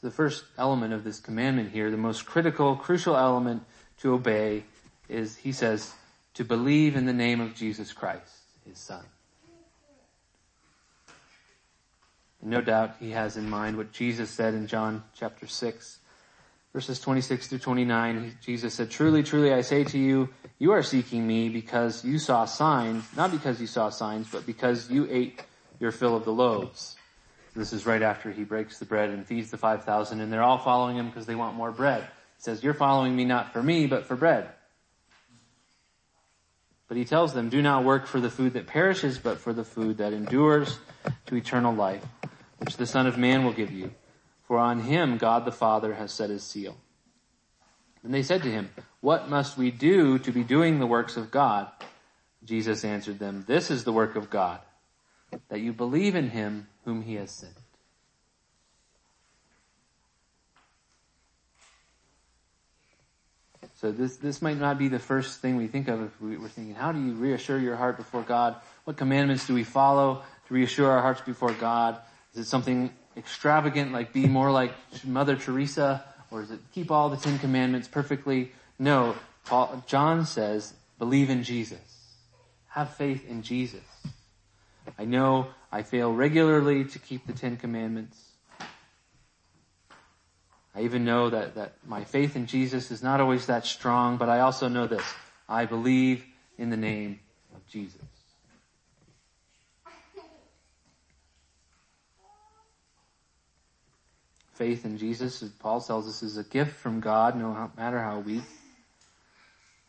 So 0.00 0.06
the 0.06 0.12
first 0.12 0.44
element 0.56 0.94
of 0.94 1.02
this 1.02 1.18
commandment 1.18 1.72
here, 1.72 1.90
the 1.90 1.96
most 1.96 2.24
critical, 2.24 2.76
crucial 2.76 3.16
element 3.16 3.64
to 3.98 4.14
obey 4.14 4.62
is, 5.08 5.38
he 5.38 5.50
says, 5.50 5.94
to 6.34 6.44
believe 6.44 6.94
in 6.94 7.06
the 7.06 7.12
name 7.12 7.40
of 7.40 7.56
Jesus 7.56 7.92
Christ, 7.92 8.44
his 8.64 8.78
son. 8.78 9.04
No 12.40 12.60
doubt 12.60 12.98
he 13.00 13.10
has 13.10 13.36
in 13.36 13.50
mind 13.50 13.76
what 13.76 13.90
Jesus 13.90 14.30
said 14.30 14.54
in 14.54 14.68
John 14.68 15.02
chapter 15.18 15.48
6, 15.48 15.98
verses 16.72 16.98
26 17.00 17.48
through 17.48 17.58
29, 17.58 18.38
Jesus 18.40 18.74
said, 18.74 18.90
Truly, 18.90 19.22
truly, 19.22 19.52
I 19.52 19.60
say 19.60 19.84
to 19.84 19.98
you, 19.98 20.30
you 20.58 20.72
are 20.72 20.82
seeking 20.82 21.26
me 21.26 21.48
because 21.48 22.04
you 22.04 22.18
saw 22.18 22.44
signs, 22.44 23.04
not 23.16 23.30
because 23.30 23.60
you 23.60 23.66
saw 23.66 23.90
signs, 23.90 24.28
but 24.30 24.46
because 24.46 24.90
you 24.90 25.06
ate 25.10 25.42
your 25.80 25.92
fill 25.92 26.16
of 26.16 26.24
the 26.24 26.32
loaves. 26.32 26.96
This 27.54 27.74
is 27.74 27.84
right 27.84 28.00
after 28.00 28.30
he 28.30 28.44
breaks 28.44 28.78
the 28.78 28.86
bread 28.86 29.10
and 29.10 29.26
feeds 29.26 29.50
the 29.50 29.58
5,000 29.58 30.20
and 30.20 30.32
they're 30.32 30.42
all 30.42 30.58
following 30.58 30.96
him 30.96 31.08
because 31.08 31.26
they 31.26 31.34
want 31.34 31.54
more 31.54 31.70
bread. 31.70 32.02
He 32.02 32.42
says, 32.42 32.62
you're 32.62 32.72
following 32.72 33.14
me 33.14 33.26
not 33.26 33.52
for 33.52 33.62
me, 33.62 33.86
but 33.86 34.06
for 34.06 34.16
bread. 34.16 34.48
But 36.88 36.96
he 36.96 37.04
tells 37.04 37.34
them, 37.34 37.50
do 37.50 37.60
not 37.60 37.84
work 37.84 38.06
for 38.06 38.20
the 38.20 38.30
food 38.30 38.54
that 38.54 38.66
perishes, 38.66 39.18
but 39.18 39.38
for 39.38 39.52
the 39.52 39.64
food 39.64 39.98
that 39.98 40.14
endures 40.14 40.78
to 41.26 41.36
eternal 41.36 41.74
life, 41.74 42.04
which 42.58 42.76
the 42.78 42.86
Son 42.86 43.06
of 43.06 43.18
Man 43.18 43.44
will 43.44 43.52
give 43.52 43.70
you 43.70 43.92
for 44.52 44.58
on 44.58 44.80
him 44.80 45.16
God 45.16 45.46
the 45.46 45.50
Father 45.50 45.94
has 45.94 46.12
set 46.12 46.28
his 46.28 46.44
seal. 46.44 46.76
And 48.04 48.12
they 48.12 48.22
said 48.22 48.42
to 48.42 48.50
him, 48.50 48.68
What 49.00 49.30
must 49.30 49.56
we 49.56 49.70
do 49.70 50.18
to 50.18 50.30
be 50.30 50.44
doing 50.44 50.78
the 50.78 50.86
works 50.86 51.16
of 51.16 51.30
God? 51.30 51.68
Jesus 52.44 52.84
answered 52.84 53.18
them, 53.18 53.46
This 53.48 53.70
is 53.70 53.84
the 53.84 53.94
work 53.94 54.14
of 54.14 54.28
God, 54.28 54.60
that 55.48 55.60
you 55.60 55.72
believe 55.72 56.14
in 56.14 56.28
him 56.28 56.68
whom 56.84 57.00
he 57.00 57.14
has 57.14 57.30
sent. 57.30 57.54
So 63.76 63.90
this, 63.90 64.18
this 64.18 64.42
might 64.42 64.58
not 64.58 64.76
be 64.76 64.88
the 64.88 64.98
first 64.98 65.40
thing 65.40 65.56
we 65.56 65.66
think 65.66 65.88
of 65.88 66.02
if 66.02 66.20
we 66.20 66.36
were 66.36 66.50
thinking, 66.50 66.74
how 66.74 66.92
do 66.92 67.00
you 67.00 67.14
reassure 67.14 67.58
your 67.58 67.76
heart 67.76 67.96
before 67.96 68.20
God? 68.20 68.56
What 68.84 68.98
commandments 68.98 69.46
do 69.46 69.54
we 69.54 69.64
follow 69.64 70.22
to 70.46 70.54
reassure 70.54 70.90
our 70.90 71.00
hearts 71.00 71.22
before 71.22 71.54
God? 71.54 71.98
Is 72.34 72.40
it 72.40 72.44
something 72.50 72.90
extravagant, 73.16 73.92
like 73.92 74.12
be 74.12 74.26
more 74.26 74.50
like 74.50 74.72
Mother 75.04 75.36
Teresa, 75.36 76.04
or 76.30 76.42
is 76.42 76.50
it 76.50 76.60
keep 76.72 76.90
all 76.90 77.08
the 77.08 77.16
Ten 77.16 77.38
Commandments 77.38 77.88
perfectly? 77.88 78.52
No, 78.78 79.14
Paul, 79.44 79.82
John 79.86 80.24
says, 80.24 80.74
believe 80.98 81.30
in 81.30 81.42
Jesus. 81.42 81.78
Have 82.68 82.94
faith 82.94 83.28
in 83.28 83.42
Jesus. 83.42 83.84
I 84.98 85.04
know 85.04 85.48
I 85.70 85.82
fail 85.82 86.12
regularly 86.12 86.84
to 86.84 86.98
keep 86.98 87.26
the 87.26 87.32
Ten 87.32 87.56
Commandments. 87.56 88.18
I 90.74 90.82
even 90.82 91.04
know 91.04 91.28
that, 91.28 91.54
that 91.56 91.74
my 91.86 92.04
faith 92.04 92.34
in 92.34 92.46
Jesus 92.46 92.90
is 92.90 93.02
not 93.02 93.20
always 93.20 93.46
that 93.46 93.66
strong, 93.66 94.16
but 94.16 94.28
I 94.28 94.40
also 94.40 94.68
know 94.68 94.86
this. 94.86 95.04
I 95.48 95.66
believe 95.66 96.24
in 96.56 96.70
the 96.70 96.78
name 96.78 97.20
of 97.54 97.66
Jesus. 97.66 98.00
Faith 104.54 104.84
in 104.84 104.98
Jesus, 104.98 105.42
as 105.42 105.50
Paul 105.50 105.80
tells 105.80 106.08
us, 106.08 106.22
is 106.22 106.36
a 106.36 106.44
gift 106.44 106.76
from 106.76 107.00
God, 107.00 107.36
no 107.36 107.70
matter 107.76 108.00
how 108.00 108.20
weak. 108.20 108.42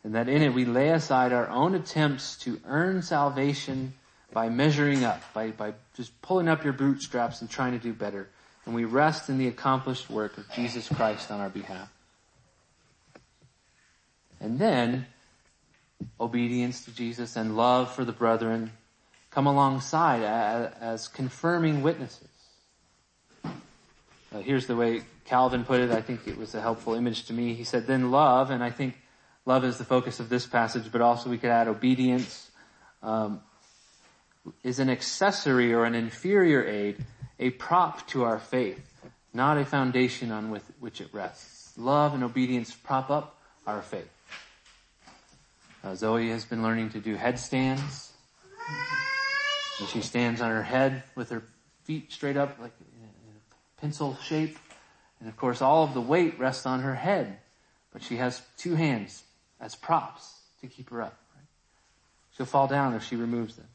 And 0.02 0.14
that 0.14 0.28
in 0.28 0.42
it 0.42 0.52
we 0.52 0.64
lay 0.64 0.90
aside 0.90 1.32
our 1.32 1.48
own 1.48 1.74
attempts 1.74 2.36
to 2.38 2.60
earn 2.66 3.02
salvation 3.02 3.94
by 4.32 4.48
measuring 4.48 5.04
up, 5.04 5.22
by, 5.32 5.50
by 5.50 5.74
just 5.96 6.20
pulling 6.20 6.48
up 6.48 6.64
your 6.64 6.72
bootstraps 6.72 7.40
and 7.40 7.48
trying 7.48 7.72
to 7.72 7.78
do 7.78 7.92
better. 7.92 8.28
And 8.66 8.74
we 8.74 8.84
rest 8.84 9.28
in 9.28 9.38
the 9.38 9.48
accomplished 9.48 10.10
work 10.10 10.36
of 10.36 10.50
Jesus 10.52 10.88
Christ 10.88 11.30
on 11.30 11.40
our 11.40 11.48
behalf. 11.48 11.90
And 14.40 14.58
then 14.58 15.06
obedience 16.20 16.84
to 16.84 16.94
Jesus 16.94 17.36
and 17.36 17.56
love 17.56 17.94
for 17.94 18.04
the 18.04 18.12
brethren 18.12 18.72
come 19.30 19.46
alongside 19.46 20.22
as, 20.22 20.72
as 20.80 21.08
confirming 21.08 21.82
witnesses. 21.82 22.28
Uh, 24.34 24.40
here's 24.40 24.66
the 24.66 24.74
way 24.74 25.00
Calvin 25.26 25.64
put 25.64 25.78
it. 25.78 25.92
I 25.92 26.00
think 26.00 26.26
it 26.26 26.36
was 26.36 26.56
a 26.56 26.60
helpful 26.60 26.94
image 26.94 27.26
to 27.26 27.32
me. 27.32 27.54
He 27.54 27.62
said, 27.62 27.86
then 27.86 28.10
love, 28.10 28.50
and 28.50 28.64
I 28.64 28.70
think 28.70 29.00
love 29.46 29.64
is 29.64 29.78
the 29.78 29.84
focus 29.84 30.18
of 30.18 30.28
this 30.28 30.44
passage, 30.44 30.90
but 30.90 31.00
also 31.00 31.30
we 31.30 31.38
could 31.38 31.50
add 31.50 31.68
obedience, 31.68 32.50
um, 33.00 33.40
is 34.64 34.80
an 34.80 34.90
accessory 34.90 35.72
or 35.72 35.84
an 35.84 35.94
inferior 35.94 36.66
aid, 36.66 37.04
a 37.38 37.50
prop 37.50 38.08
to 38.08 38.24
our 38.24 38.40
faith, 38.40 38.84
not 39.32 39.56
a 39.56 39.64
foundation 39.64 40.32
on 40.32 40.50
with, 40.50 40.68
which 40.80 41.00
it 41.00 41.08
rests. 41.12 41.72
Love 41.78 42.12
and 42.12 42.24
obedience 42.24 42.74
prop 42.74 43.10
up 43.10 43.38
our 43.68 43.82
faith. 43.82 44.10
Uh, 45.84 45.94
Zoe 45.94 46.30
has 46.30 46.44
been 46.44 46.62
learning 46.62 46.90
to 46.90 46.98
do 46.98 47.14
headstands. 47.14 48.12
And 49.78 49.88
she 49.90 50.00
stands 50.00 50.40
on 50.40 50.50
her 50.50 50.62
head 50.62 51.04
with 51.14 51.30
her 51.30 51.44
feet 51.84 52.10
straight 52.10 52.36
up 52.36 52.58
like 52.60 52.72
pencil 53.80 54.16
shape. 54.22 54.58
And 55.20 55.28
of 55.28 55.36
course 55.36 55.62
all 55.62 55.84
of 55.84 55.94
the 55.94 56.00
weight 56.00 56.38
rests 56.38 56.66
on 56.66 56.80
her 56.80 56.94
head. 56.94 57.38
But 57.92 58.02
she 58.02 58.16
has 58.16 58.42
two 58.56 58.74
hands 58.74 59.22
as 59.60 59.74
props 59.74 60.40
to 60.60 60.66
keep 60.66 60.90
her 60.90 61.02
up. 61.02 61.16
Right? 61.34 61.46
She'll 62.36 62.46
fall 62.46 62.66
down 62.66 62.94
if 62.94 63.04
she 63.04 63.16
removes 63.16 63.56
them. 63.56 63.68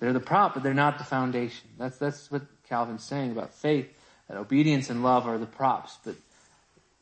They're 0.00 0.12
the 0.12 0.20
prop, 0.20 0.54
but 0.54 0.62
they're 0.62 0.74
not 0.74 0.98
the 0.98 1.04
foundation. 1.04 1.68
That's, 1.76 1.98
that's 1.98 2.30
what 2.30 2.42
Calvin's 2.68 3.02
saying 3.02 3.32
about 3.32 3.52
faith, 3.52 3.92
that 4.28 4.36
obedience 4.36 4.90
and 4.90 5.02
love 5.02 5.26
are 5.26 5.38
the 5.38 5.46
props, 5.46 5.98
but 6.04 6.14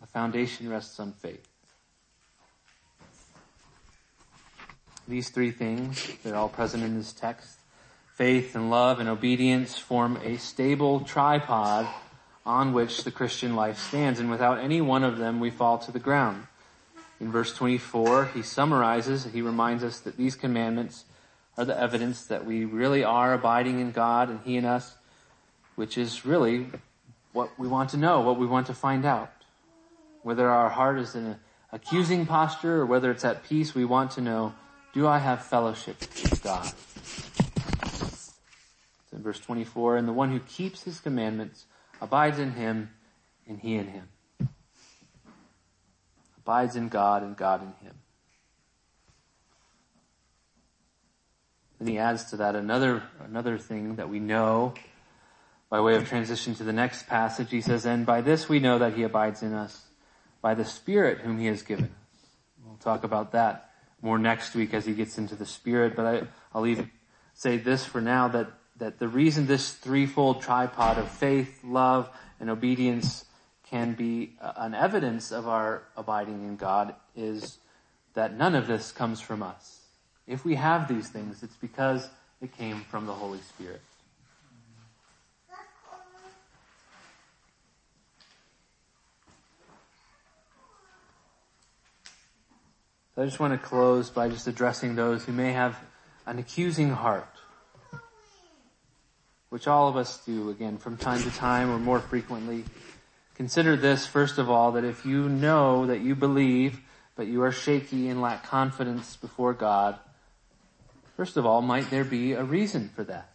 the 0.01 0.07
foundation 0.07 0.71
rests 0.71 0.99
on 0.99 1.13
faith. 1.13 1.47
These 5.09 5.29
three 5.31 5.51
things, 5.51 6.11
they're 6.23 6.35
all 6.35 6.49
present 6.49 6.83
in 6.83 6.97
this 6.97 7.13
text. 7.13 7.59
Faith 8.17 8.55
and 8.55 8.71
love 8.71 8.99
and 8.99 9.11
obedience 9.11 9.77
form 9.77 10.19
a 10.25 10.39
stable 10.39 11.01
tripod 11.01 11.87
on 12.47 12.73
which 12.73 13.05
the 13.05 13.11
Christian 13.11 13.55
life 13.55 13.79
stands, 13.79 14.19
and 14.19 14.31
without 14.31 14.59
any 14.59 14.81
one 14.81 15.05
of 15.05 15.19
them 15.19 15.39
we 15.39 15.51
fall 15.51 15.77
to 15.77 15.93
the 15.93 15.99
ground. 15.99 16.47
In 17.21 17.31
verse 17.31 17.53
24, 17.53 18.31
he 18.33 18.41
summarizes, 18.41 19.25
he 19.25 19.43
reminds 19.43 19.85
us 19.85 20.01
that 20.01 20.17
these 20.17 20.35
commandments 20.35 21.05
are 21.59 21.67
the 21.67 21.79
evidence 21.79 22.25
that 22.25 22.47
we 22.47 22.65
really 22.65 23.05
are 23.05 23.35
abiding 23.35 23.81
in 23.81 23.91
God 23.91 24.31
and 24.31 24.41
He 24.45 24.57
in 24.57 24.65
us, 24.65 24.95
which 25.75 25.99
is 25.99 26.25
really 26.25 26.69
what 27.35 27.51
we 27.59 27.69
want 27.69 27.91
to 27.91 27.99
know, 27.99 28.23
what 28.23 28.39
we 28.39 28.47
want 28.47 28.67
to 28.69 28.75
find 28.75 29.05
out. 29.05 29.31
Whether 30.23 30.49
our 30.49 30.71
heart 30.71 30.99
is 30.99 31.15
in 31.15 31.27
an 31.27 31.37
accusing 31.71 32.25
posture 32.25 32.81
or 32.81 32.87
whether 32.87 33.11
it's 33.11 33.27
at 33.27 33.45
peace, 33.45 33.75
we 33.75 33.85
want 33.85 34.13
to 34.13 34.23
know 34.23 34.55
do 34.95 35.07
I 35.07 35.19
have 35.19 35.45
fellowship 35.45 36.01
with 36.01 36.43
God? 36.43 36.73
In 39.17 39.23
verse 39.23 39.41
24, 39.41 39.97
and 39.97 40.07
the 40.07 40.13
one 40.13 40.31
who 40.31 40.41
keeps 40.41 40.83
his 40.83 41.01
commandments 41.01 41.65
abides 42.03 42.39
in 42.39 42.53
him 42.53 42.91
and 43.49 43.59
he 43.59 43.77
in 43.77 43.89
him. 43.89 44.09
Abides 46.39 46.77
in 46.77 46.89
God 46.89 47.23
and 47.23 47.35
God 47.35 47.63
in 47.63 47.87
him. 47.87 47.95
Then 51.79 51.89
he 51.89 51.99
adds 51.99 52.25
to 52.31 52.37
that 52.37 52.55
another, 52.55 53.03
another 53.25 53.59
thing 53.59 53.97
that 53.97 54.09
we 54.09 54.21
know 54.21 54.75
by 55.71 55.81
way 55.81 55.97
of 55.97 56.07
transition 56.07 56.55
to 56.55 56.65
the 56.65 56.73
next 56.73 57.07
passage. 57.07 57.51
He 57.51 57.61
says, 57.61 57.87
and 57.87 58.07
by 58.07 58.21
this 58.21 58.49
we 58.49 58.61
know 58.61 58.79
that 58.79 58.95
he 58.95 59.03
abides 59.03 59.43
in 59.43 59.55
us 59.55 59.87
by 60.43 60.55
the 60.55 60.65
Spirit 60.65 61.21
whom 61.21 61.39
he 61.39 61.47
has 61.47 61.63
given 61.63 61.87
us. 61.87 62.29
We'll 62.65 62.77
talk 62.77 63.03
about 63.03 63.33
that 63.33 63.71
more 64.03 64.19
next 64.19 64.55
week 64.55 64.75
as 64.75 64.85
he 64.85 64.93
gets 64.93 65.19
into 65.19 65.35
the 65.35 65.47
spirit, 65.47 65.97
but 65.97 66.07
I, 66.07 66.23
I'll 66.55 66.67
even 66.67 66.91
say 67.35 67.57
this 67.57 67.85
for 67.85 68.01
now 68.01 68.29
that, 68.29 68.49
that 68.79 68.99
the 68.99 69.09
reason 69.09 69.47
this 69.47 69.73
threefold 69.73 70.43
tripod 70.43 70.99
of 70.99 71.09
faith, 71.11 71.61
love, 71.65 72.11
and 72.41 72.51
obedience 72.51 73.25
can 73.71 73.95
be 73.95 74.35
uh, 74.41 74.53
an 74.57 74.75
evidence 74.75 75.33
of 75.33 75.49
our 75.49 75.83
abiding 75.97 76.47
in 76.47 76.57
God 76.57 76.95
is 77.17 77.59
that 78.15 78.37
none 78.37 78.55
of 78.55 78.67
this 78.67 78.93
comes 78.93 79.21
from 79.21 79.43
us. 79.43 79.81
If 80.27 80.45
we 80.45 80.55
have 80.57 80.89
these 80.89 81.09
things, 81.09 81.43
it's 81.43 81.57
because 81.57 82.09
it 82.41 82.57
came 82.57 82.83
from 82.83 83.07
the 83.07 83.13
Holy 83.13 83.41
Spirit. 83.41 83.81
I 93.19 93.25
just 93.25 93.41
want 93.41 93.59
to 93.59 93.67
close 93.67 94.11
by 94.11 94.29
just 94.29 94.47
addressing 94.47 94.95
those 94.95 95.25
who 95.25 95.33
may 95.33 95.53
have 95.53 95.79
an 96.27 96.39
accusing 96.39 96.91
heart, 96.91 97.27
which 99.57 99.67
all 99.67 99.89
of 99.89 99.97
us 99.97 100.19
do, 100.27 100.51
again, 100.51 100.77
from 100.77 100.99
time 100.99 101.23
to 101.23 101.31
time 101.31 101.71
or 101.71 101.79
more 101.79 101.99
frequently. 101.99 102.63
Consider 103.37 103.75
this, 103.75 104.07
first 104.07 104.37
of 104.37 104.51
all, 104.51 104.73
that 104.73 104.85
if 104.85 105.07
you 105.07 105.31
know 105.31 105.87
that 105.87 106.03
you 106.03 106.15
believe, 106.15 106.79
but 107.15 107.27
you 107.27 107.43
are 107.43 107.51
shaky 107.51 108.09
and 108.09 108.21
lack 108.21 108.45
confidence 108.45 109.17
before 109.17 109.55
God, 109.55 109.99
first 111.17 111.39
of 111.39 111.47
all, 111.47 111.63
might 111.63 111.89
there 111.89 112.05
be 112.05 112.35
a 112.35 112.45
reason 112.45 112.91
for 112.95 113.03
that? 113.05 113.33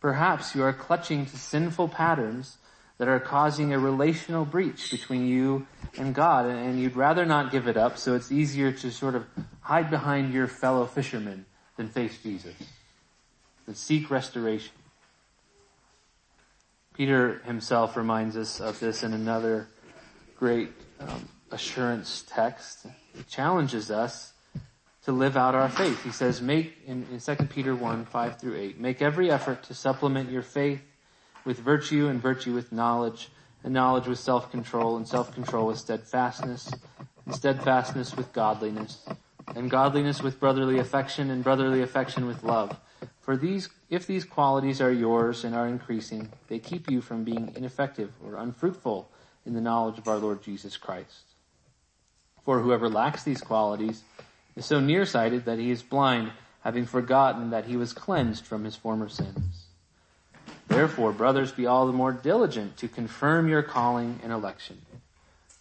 Perhaps 0.00 0.54
you 0.54 0.62
are 0.62 0.72
clutching 0.72 1.26
to 1.26 1.36
sinful 1.36 1.88
patterns 1.88 2.56
that 2.96 3.08
are 3.08 3.20
causing 3.20 3.74
a 3.74 3.78
relational 3.78 4.46
breach 4.46 4.90
between 4.90 5.26
you 5.26 5.66
and 5.98 6.14
God, 6.14 6.46
and 6.46 6.80
you'd 6.80 6.96
rather 6.96 7.26
not 7.26 7.52
give 7.52 7.68
it 7.68 7.76
up, 7.76 7.98
so 7.98 8.14
it's 8.14 8.32
easier 8.32 8.72
to 8.72 8.90
sort 8.90 9.14
of 9.14 9.26
hide 9.60 9.90
behind 9.90 10.32
your 10.32 10.46
fellow 10.46 10.86
fishermen 10.86 11.44
than 11.76 11.90
face 11.90 12.16
Jesus, 12.22 12.54
than 13.66 13.74
seek 13.74 14.10
restoration. 14.10 14.72
Peter 16.94 17.40
himself 17.44 17.96
reminds 17.96 18.36
us 18.36 18.60
of 18.60 18.80
this 18.80 19.02
in 19.02 19.12
another 19.12 19.68
great 20.38 20.70
um, 21.00 21.28
assurance 21.50 22.24
text. 22.26 22.86
He 23.14 23.22
challenges 23.24 23.90
us 23.90 24.32
to 25.04 25.12
live 25.12 25.36
out 25.36 25.54
our 25.54 25.68
faith. 25.68 26.02
He 26.02 26.10
says, 26.10 26.40
make, 26.40 26.74
in, 26.86 27.06
in 27.12 27.20
2 27.20 27.44
Peter 27.44 27.76
1, 27.76 28.06
5 28.06 28.40
through 28.40 28.56
8, 28.56 28.80
make 28.80 29.02
every 29.02 29.30
effort 29.30 29.62
to 29.64 29.74
supplement 29.74 30.30
your 30.30 30.42
faith 30.42 30.82
with 31.44 31.58
virtue 31.58 32.08
and 32.08 32.20
virtue 32.20 32.54
with 32.54 32.72
knowledge 32.72 33.28
and 33.62 33.74
knowledge 33.74 34.06
with 34.06 34.18
self-control 34.18 34.96
and 34.96 35.06
self-control 35.06 35.66
with 35.66 35.78
steadfastness 35.78 36.72
and 37.24 37.34
steadfastness 37.34 38.16
with 38.16 38.32
godliness 38.32 39.06
and 39.54 39.70
godliness 39.70 40.22
with 40.22 40.40
brotherly 40.40 40.78
affection 40.78 41.30
and 41.30 41.44
brotherly 41.44 41.82
affection 41.82 42.26
with 42.26 42.42
love. 42.42 42.76
For 43.26 43.36
these, 43.36 43.68
if 43.90 44.06
these 44.06 44.24
qualities 44.24 44.80
are 44.80 44.92
yours 44.92 45.42
and 45.42 45.52
are 45.52 45.66
increasing, 45.66 46.30
they 46.46 46.60
keep 46.60 46.88
you 46.88 47.00
from 47.00 47.24
being 47.24 47.52
ineffective 47.56 48.12
or 48.24 48.36
unfruitful 48.36 49.10
in 49.44 49.52
the 49.52 49.60
knowledge 49.60 49.98
of 49.98 50.06
our 50.06 50.16
Lord 50.16 50.44
Jesus 50.44 50.76
Christ. 50.76 51.24
For 52.44 52.60
whoever 52.60 52.88
lacks 52.88 53.24
these 53.24 53.40
qualities 53.40 54.04
is 54.54 54.64
so 54.64 54.78
nearsighted 54.78 55.44
that 55.44 55.58
he 55.58 55.72
is 55.72 55.82
blind, 55.82 56.30
having 56.60 56.86
forgotten 56.86 57.50
that 57.50 57.64
he 57.64 57.76
was 57.76 57.92
cleansed 57.92 58.46
from 58.46 58.62
his 58.62 58.76
former 58.76 59.08
sins. 59.08 59.66
Therefore, 60.68 61.10
brothers, 61.10 61.50
be 61.50 61.66
all 61.66 61.88
the 61.88 61.92
more 61.92 62.12
diligent 62.12 62.76
to 62.76 62.86
confirm 62.86 63.48
your 63.48 63.64
calling 63.64 64.20
and 64.22 64.32
election. 64.32 64.82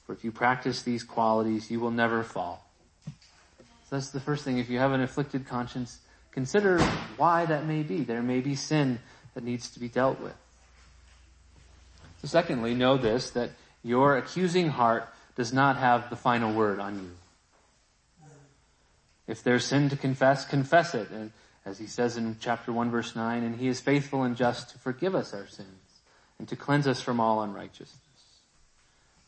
For 0.06 0.14
if 0.14 0.24
you 0.24 0.32
practice 0.32 0.84
these 0.84 1.04
qualities, 1.04 1.72
you 1.72 1.80
will 1.80 1.90
never 1.90 2.22
fall. 2.22 2.70
So 3.08 3.96
that's 3.96 4.12
the 4.12 4.20
first 4.20 4.44
thing. 4.44 4.60
If 4.60 4.70
you 4.70 4.78
have 4.78 4.92
an 4.92 5.02
afflicted 5.02 5.48
conscience, 5.48 6.02
consider 6.36 6.80
why 7.18 7.46
that 7.46 7.66
may 7.66 7.82
be. 7.82 8.02
There 8.02 8.22
may 8.22 8.42
be 8.42 8.56
sin 8.56 9.00
that 9.34 9.44
needs 9.44 9.70
to 9.72 9.80
be 9.80 9.88
dealt 9.90 10.20
with. 10.20 10.36
So 12.22 12.28
secondly, 12.28 12.76
know 12.76 12.98
this, 12.98 13.32
that 13.32 13.52
your 13.84 14.18
accusing 14.18 14.68
heart 14.70 15.08
does 15.36 15.54
not 15.54 15.78
have 15.78 16.10
the 16.10 16.16
final 16.16 16.54
word 16.54 16.80
on 16.80 16.96
you. 17.00 17.12
If 19.28 19.44
there's 19.44 19.66
sin 19.66 19.90
to 19.90 19.96
confess, 19.96 20.46
confess 20.46 20.94
it. 20.94 21.10
And 21.10 21.32
as 21.66 21.80
he 21.80 21.88
says 21.88 22.18
in 22.18 22.38
chapter 22.40 22.72
1 22.72 22.92
verse 22.92 23.16
9, 23.16 23.44
and 23.44 23.56
he 23.56 23.68
is 23.68 23.80
faithful 23.80 24.24
and 24.24 24.36
just 24.36 24.70
to 24.72 24.78
forgive 24.78 25.16
us 25.16 25.34
our 25.34 25.48
sins 25.48 25.70
and 26.38 26.48
to 26.50 26.56
cleanse 26.56 26.86
us 26.86 27.02
from 27.02 27.20
all 27.20 27.42
unrighteousness. 27.42 27.98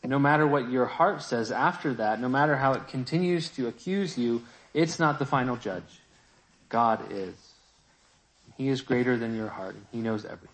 And 0.02 0.10
no 0.10 0.18
matter 0.18 0.46
what 0.46 0.70
your 0.70 0.86
heart 0.86 1.22
says 1.22 1.50
after 1.50 1.94
that, 1.94 2.20
no 2.20 2.28
matter 2.28 2.56
how 2.56 2.74
it 2.74 2.86
continues 2.86 3.48
to 3.50 3.66
accuse 3.66 4.16
you, 4.16 4.42
it's 4.74 4.98
not 4.98 5.18
the 5.18 5.26
final 5.26 5.56
judge. 5.56 6.00
God 6.68 7.12
is. 7.12 7.34
He 8.56 8.68
is 8.68 8.80
greater 8.82 9.16
than 9.16 9.36
your 9.36 9.48
heart 9.48 9.74
and 9.74 9.86
he 9.92 9.98
knows 9.98 10.24
everything. 10.24 10.48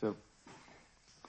So, 0.00 0.16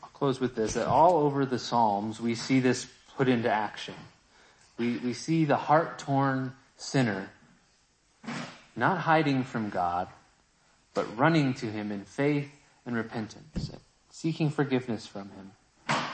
I'll 0.01 0.09
close 0.09 0.39
with 0.39 0.55
this, 0.55 0.73
that 0.73 0.87
all 0.87 1.17
over 1.17 1.45
the 1.45 1.59
Psalms 1.59 2.19
we 2.19 2.35
see 2.35 2.59
this 2.59 2.87
put 3.15 3.27
into 3.27 3.51
action. 3.51 3.95
We, 4.77 4.97
we 4.97 5.13
see 5.13 5.45
the 5.45 5.57
heart 5.57 5.99
torn 5.99 6.53
sinner, 6.77 7.29
not 8.75 8.99
hiding 8.99 9.43
from 9.43 9.69
God, 9.69 10.07
but 10.93 11.17
running 11.17 11.53
to 11.55 11.65
Him 11.65 11.91
in 11.91 12.05
faith 12.05 12.49
and 12.85 12.95
repentance, 12.95 13.71
seeking 14.09 14.49
forgiveness 14.49 15.05
from 15.05 15.29
Him. 15.29 15.51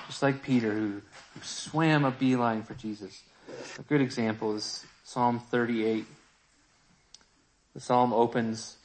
just 0.07 0.21
like 0.21 0.43
Peter 0.43 0.71
who, 0.71 1.01
who 1.34 1.41
swam 1.41 2.05
a 2.05 2.11
beeline 2.11 2.63
for 2.63 2.73
Jesus. 2.73 3.23
A 3.79 3.81
good 3.83 4.01
example 4.01 4.55
is 4.55 4.85
Psalm 5.03 5.39
38. 5.39 6.05
The 7.73 7.79
psalm 7.79 8.13
opens, 8.13 8.77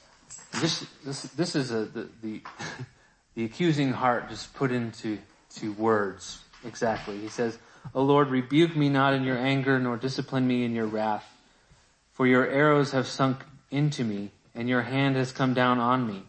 this, 0.60 0.86
this, 1.04 1.22
this 1.22 1.54
is 1.54 1.70
a, 1.70 1.84
the, 1.84 2.08
the, 2.22 2.42
the 3.34 3.44
accusing 3.44 3.92
heart 3.92 4.28
just 4.28 4.52
put 4.54 4.72
into 4.72 5.18
to 5.56 5.72
words. 5.72 6.40
Exactly. 6.64 7.18
He 7.18 7.28
says, 7.28 7.58
O 7.94 8.02
Lord, 8.02 8.28
rebuke 8.28 8.76
me 8.76 8.88
not 8.88 9.14
in 9.14 9.24
your 9.24 9.38
anger, 9.38 9.78
nor 9.78 9.96
discipline 9.96 10.46
me 10.46 10.64
in 10.64 10.74
your 10.74 10.86
wrath. 10.86 11.24
For 12.12 12.26
your 12.26 12.46
arrows 12.46 12.92
have 12.92 13.06
sunk 13.06 13.44
into 13.70 14.04
me, 14.04 14.30
and 14.54 14.68
your 14.68 14.82
hand 14.82 15.16
has 15.16 15.32
come 15.32 15.54
down 15.54 15.78
on 15.78 16.06
me. 16.06 16.22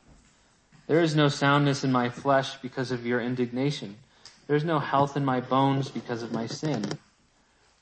There 0.87 1.01
is 1.01 1.15
no 1.15 1.27
soundness 1.27 1.83
in 1.83 1.91
my 1.91 2.09
flesh 2.09 2.55
because 2.57 2.91
of 2.91 3.05
your 3.05 3.21
indignation. 3.21 3.97
There 4.47 4.55
is 4.55 4.63
no 4.63 4.79
health 4.79 5.15
in 5.15 5.25
my 5.25 5.39
bones 5.39 5.89
because 5.89 6.23
of 6.23 6.31
my 6.31 6.47
sin. 6.47 6.85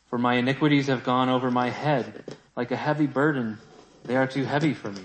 For 0.10 0.18
my 0.18 0.36
iniquities 0.36 0.88
have 0.88 1.04
gone 1.04 1.30
over 1.30 1.52
my 1.52 1.70
head 1.70 2.24
like 2.56 2.72
a 2.72 2.76
heavy 2.76 3.06
burden. 3.06 3.60
They 4.04 4.16
are 4.16 4.28
too 4.28 4.44
heavy 4.44 4.74
for 4.74 4.92
me. 4.92 5.04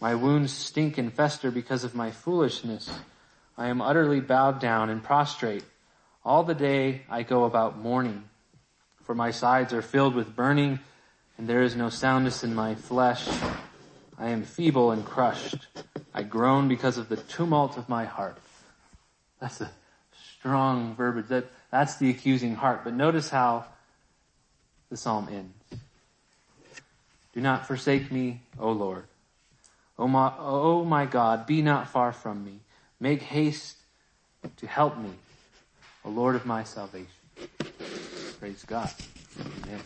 My 0.00 0.14
wounds 0.14 0.52
stink 0.52 0.98
and 0.98 1.12
fester 1.12 1.50
because 1.50 1.84
of 1.84 1.94
my 1.94 2.10
foolishness. 2.10 2.90
I 3.56 3.68
am 3.68 3.80
utterly 3.80 4.20
bowed 4.20 4.60
down 4.60 4.90
and 4.90 5.02
prostrate. 5.02 5.64
All 6.24 6.42
the 6.42 6.54
day 6.54 7.02
I 7.08 7.22
go 7.22 7.44
about 7.44 7.78
mourning, 7.78 8.24
for 9.04 9.14
my 9.14 9.30
sides 9.30 9.72
are 9.72 9.80
filled 9.80 10.14
with 10.16 10.34
burning, 10.34 10.80
and 11.38 11.48
there 11.48 11.62
is 11.62 11.76
no 11.76 11.88
soundness 11.88 12.42
in 12.42 12.54
my 12.54 12.74
flesh. 12.74 13.28
I 14.18 14.30
am 14.30 14.42
feeble 14.42 14.90
and 14.90 15.04
crushed. 15.04 15.68
I 16.12 16.24
groan 16.24 16.66
because 16.66 16.98
of 16.98 17.08
the 17.08 17.16
tumult 17.16 17.76
of 17.78 17.88
my 17.88 18.06
heart. 18.06 18.38
That's 19.40 19.60
a 19.60 19.70
strong 20.38 20.96
verbiage. 20.96 21.28
That, 21.28 21.44
that's 21.70 21.96
the 21.96 22.10
accusing 22.10 22.54
heart. 22.54 22.82
But 22.84 22.94
notice 22.94 23.30
how 23.30 23.64
the 24.90 24.96
psalm 24.96 25.28
ends. 25.30 25.82
Do 27.32 27.40
not 27.40 27.66
forsake 27.66 28.10
me, 28.10 28.40
O 28.58 28.72
Lord. 28.72 29.04
O 29.98 30.08
my, 30.08 30.32
o 30.38 30.84
my 30.84 31.06
God, 31.06 31.46
be 31.46 31.62
not 31.62 31.88
far 31.88 32.12
from 32.12 32.44
me. 32.44 32.60
Make 33.00 33.22
haste 33.22 33.76
to 34.56 34.66
help 34.66 34.96
me, 34.96 35.10
O 36.04 36.10
Lord 36.10 36.34
of 36.34 36.46
my 36.46 36.64
salvation. 36.64 37.08
Praise 38.38 38.64
God. 38.66 38.90
Amen. 39.38 39.80